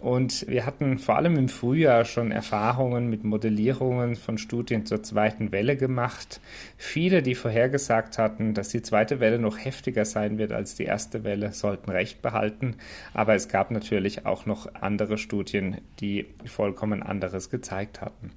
Und 0.00 0.46
wir 0.48 0.64
hatten 0.64 0.98
vor 0.98 1.16
allem 1.16 1.36
im 1.36 1.50
Frühjahr 1.50 2.06
schon 2.06 2.32
Erfahrungen 2.32 3.10
mit 3.10 3.22
Modellierungen 3.22 4.16
von 4.16 4.38
Studien 4.38 4.86
zur 4.86 5.02
zweiten 5.02 5.52
Welle 5.52 5.76
gemacht. 5.76 6.40
Viele, 6.78 7.22
die 7.22 7.34
vorhergesagt 7.34 8.16
hatten, 8.16 8.54
dass 8.54 8.70
die 8.70 8.80
zweite 8.80 9.20
Welle 9.20 9.38
noch 9.38 9.62
heftiger 9.62 10.06
sein 10.06 10.38
wird 10.38 10.52
als 10.52 10.74
die 10.74 10.84
erste 10.84 11.22
Welle, 11.22 11.52
sollten 11.52 11.90
recht 11.90 12.22
behalten. 12.22 12.76
Aber 13.12 13.34
es 13.34 13.48
gab 13.48 13.70
natürlich 13.70 14.24
auch 14.24 14.46
noch 14.46 14.74
andere 14.74 15.18
Studien, 15.18 15.76
die 16.00 16.26
vollkommen 16.46 17.02
anderes 17.02 17.50
gezeigt 17.50 18.00
hatten. 18.00 18.30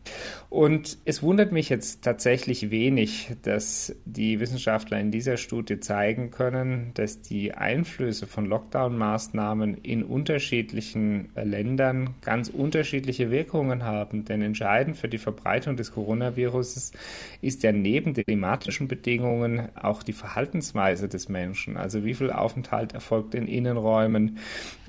Und 0.50 0.98
es 1.06 1.24
wundert 1.24 1.54
mich 1.54 1.70
jetzt 1.70 2.04
tatsächlich 2.04 2.72
wenig, 2.72 3.32
dass 3.44 3.96
die 4.04 4.42
Wissenschaftler 4.42 5.00
in 5.00 5.12
dieser 5.12 5.38
Studie 5.38 5.80
zeigen 5.80 6.30
können, 6.30 6.92
dass 6.96 7.22
die 7.22 7.54
Einflüsse 7.54 8.28
von 8.28 8.46
Lockdown-Maßnahmen 8.48 9.78
in 9.82 10.04
unterschiedlichen 10.04 11.30
Ländern 11.54 12.16
ganz 12.22 12.50
unterschiedliche 12.50 13.30
Wirkungen 13.30 13.84
haben. 13.84 14.26
Denn 14.26 14.42
entscheidend 14.42 14.98
für 14.98 15.08
die 15.08 15.20
Verbreitung 15.20 15.78
des 15.78 15.92
Coronavirus 15.92 16.94
ist 17.42 17.62
ja 17.62 17.72
neben 17.72 18.16
den 18.16 18.26
klimatischen 18.26 18.88
Bedingungen 18.88 19.70
auch 19.76 20.02
die 20.02 20.14
Verhaltensweise 20.14 21.08
des 21.08 21.30
Menschen. 21.30 21.78
Also 21.78 22.04
wie 22.04 22.16
viel 22.16 22.32
Aufenthalt 22.32 22.94
erfolgt 22.94 23.36
in 23.36 23.48
Innenräumen, 23.48 24.40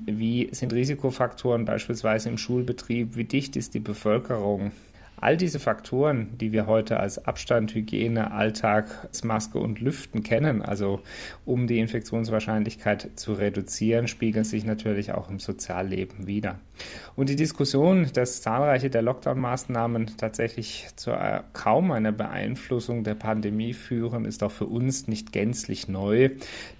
wie 0.05 0.49
sind 0.51 0.73
Risikofaktoren 0.73 1.65
beispielsweise 1.65 2.29
im 2.29 2.39
Schulbetrieb, 2.39 3.15
wie 3.15 3.25
dicht 3.25 3.55
ist 3.55 3.75
die 3.75 3.79
Bevölkerung. 3.79 4.71
All 5.17 5.37
diese 5.37 5.59
Faktoren, 5.59 6.37
die 6.37 6.51
wir 6.51 6.67
heute 6.67 6.99
als 6.99 7.25
Abstand, 7.25 7.73
Hygiene, 7.73 8.31
Alltag, 8.31 9.09
Maske 9.23 9.59
und 9.59 9.79
Lüften 9.79 10.23
kennen, 10.23 10.61
also 10.61 11.01
um 11.45 11.67
die 11.67 11.79
Infektionswahrscheinlichkeit 11.79 13.11
zu 13.15 13.33
reduzieren, 13.33 14.07
spiegeln 14.07 14.45
sich 14.45 14.65
natürlich 14.65 15.13
auch 15.13 15.29
im 15.29 15.39
Sozialleben 15.39 16.27
wieder. 16.27 16.59
Und 17.15 17.29
die 17.29 17.37
Diskussion, 17.37 18.09
dass 18.13 18.41
zahlreiche 18.41 18.89
der 18.89 19.01
Lockdown-Maßnahmen 19.01 20.17
tatsächlich 20.17 20.87
zu 20.97 21.11
äh, 21.11 21.41
kaum 21.53 21.91
einer 21.91 22.11
Beeinflussung 22.11 23.05
der 23.05 23.15
Pandemie 23.15 23.73
führen, 23.73 24.25
ist 24.25 24.43
auch 24.43 24.51
für 24.51 24.65
uns 24.65 25.07
nicht 25.07 25.31
gänzlich 25.31 25.87
neu. 25.87 26.31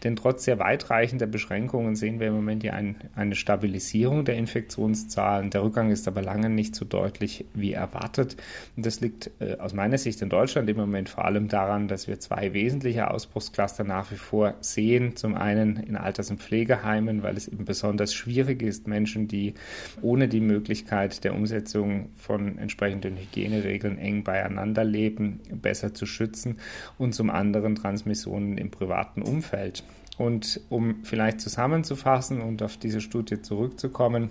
Denn 0.04 0.18
trotz 0.18 0.44
sehr 0.44 0.60
weitreichender 0.60 1.28
Beschränkungen 1.28 1.96
sehen 1.96 2.20
wir 2.20 2.28
im 2.28 2.34
Moment 2.34 2.64
ja 2.64 2.74
ein, 2.74 2.98
eine 3.16 3.36
Stabilisierung 3.36 4.26
der 4.26 4.36
Infektionszahlen. 4.36 5.52
Der 5.52 5.64
Rückgang 5.64 5.90
ist 5.92 6.08
aber 6.08 6.22
lange 6.22 6.50
nicht 6.50 6.76
so 6.76 6.84
deutlich 6.84 7.46
wie 7.54 7.72
erwartet 7.72 8.25
betrachtet. 8.26 8.42
Und 8.76 8.86
das 8.86 9.02
liegt 9.02 9.32
äh, 9.40 9.58
aus 9.58 9.74
meiner 9.74 9.98
Sicht 9.98 10.22
in 10.22 10.30
Deutschland 10.30 10.70
im 10.70 10.78
Moment 10.78 11.10
vor 11.10 11.26
allem 11.26 11.48
daran, 11.48 11.88
dass 11.88 12.08
wir 12.08 12.20
zwei 12.20 12.54
wesentliche 12.54 13.10
Ausbruchscluster 13.10 13.84
nach 13.84 14.12
wie 14.12 14.18
vor 14.18 14.56
sehen. 14.62 15.16
Zum 15.16 15.36
einen 15.36 15.78
in 15.78 15.96
Alters- 15.96 16.30
und 16.30 16.42
Pflegeheimen, 16.42 17.24
weil 17.24 17.38
es 17.38 17.48
eben 17.48 17.66
besonders 17.66 18.14
schwierig 18.14 18.62
ist, 18.62 18.88
Menschen, 18.88 19.28
die 19.28 19.54
ohne 20.02 20.28
die 20.28 20.42
Möglichkeit 20.42 21.24
der 21.24 21.36
Umsetzung 21.36 22.10
von 22.16 22.58
entsprechenden 22.58 23.18
Hygieneregeln 23.18 23.98
eng 23.98 24.24
beieinander 24.24 24.84
leben, 24.84 25.40
besser 25.52 25.94
zu 25.94 26.06
schützen. 26.06 26.58
Und 26.98 27.14
zum 27.14 27.30
anderen 27.30 27.76
Transmissionen 27.76 28.58
im 28.58 28.72
privaten 28.72 29.22
Umfeld. 29.22 29.84
Und 30.18 30.62
um 30.70 31.04
vielleicht 31.04 31.42
zusammenzufassen 31.42 32.42
und 32.42 32.64
auf 32.64 32.78
diese 32.78 33.02
Studie 33.02 33.42
zurückzukommen, 33.42 34.30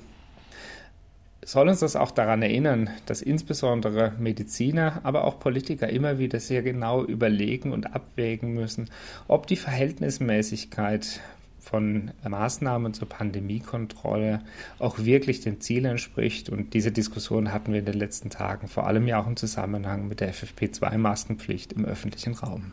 soll 1.44 1.68
uns 1.68 1.80
das 1.80 1.96
auch 1.96 2.10
daran 2.10 2.42
erinnern, 2.42 2.90
dass 3.06 3.22
insbesondere 3.22 4.12
Mediziner, 4.18 5.00
aber 5.02 5.24
auch 5.24 5.38
Politiker 5.38 5.88
immer 5.88 6.18
wieder 6.18 6.40
sehr 6.40 6.62
genau 6.62 7.04
überlegen 7.04 7.72
und 7.72 7.94
abwägen 7.94 8.54
müssen, 8.54 8.90
ob 9.28 9.46
die 9.46 9.56
Verhältnismäßigkeit 9.56 11.20
von 11.60 12.10
Maßnahmen 12.28 12.92
zur 12.92 13.08
Pandemiekontrolle 13.08 14.42
auch 14.78 14.98
wirklich 14.98 15.40
dem 15.40 15.60
Ziel 15.60 15.86
entspricht. 15.86 16.50
Und 16.50 16.74
diese 16.74 16.92
Diskussion 16.92 17.52
hatten 17.52 17.72
wir 17.72 17.80
in 17.80 17.86
den 17.86 17.98
letzten 17.98 18.30
Tagen, 18.30 18.68
vor 18.68 18.86
allem 18.86 19.06
ja 19.06 19.20
auch 19.20 19.26
im 19.26 19.36
Zusammenhang 19.36 20.06
mit 20.06 20.20
der 20.20 20.32
FFP2-Maskenpflicht 20.32 21.72
im 21.72 21.84
öffentlichen 21.84 22.34
Raum. 22.34 22.72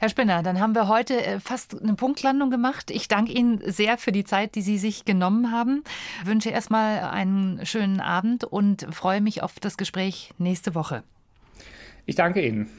Herr 0.00 0.08
Spinner, 0.08 0.44
dann 0.44 0.60
haben 0.60 0.76
wir 0.76 0.86
heute 0.86 1.24
äh, 1.24 1.40
fast 1.40 1.80
eine 1.82 1.94
Punktlandung 1.94 2.50
gemacht. 2.50 2.92
Ich 2.92 3.08
danke 3.08 3.32
Ihnen 3.32 3.60
sehr 3.64 3.98
für 3.98 4.12
die 4.12 4.22
Zeit, 4.22 4.54
die 4.54 4.62
Sie 4.62 4.78
sich 4.78 5.04
genommen 5.04 5.50
haben. 5.50 5.82
Ich 6.20 6.26
wünsche 6.26 6.50
erstmal 6.50 7.00
einen 7.00 7.66
schönen 7.66 8.00
Abend 8.00 8.44
und 8.44 8.86
freue 8.94 9.20
mich 9.20 9.42
auf 9.42 9.58
das 9.58 9.76
Gespräch 9.76 10.32
nächste 10.38 10.76
Woche. 10.76 11.02
Ich 12.06 12.14
danke 12.14 12.46
Ihnen. 12.46 12.70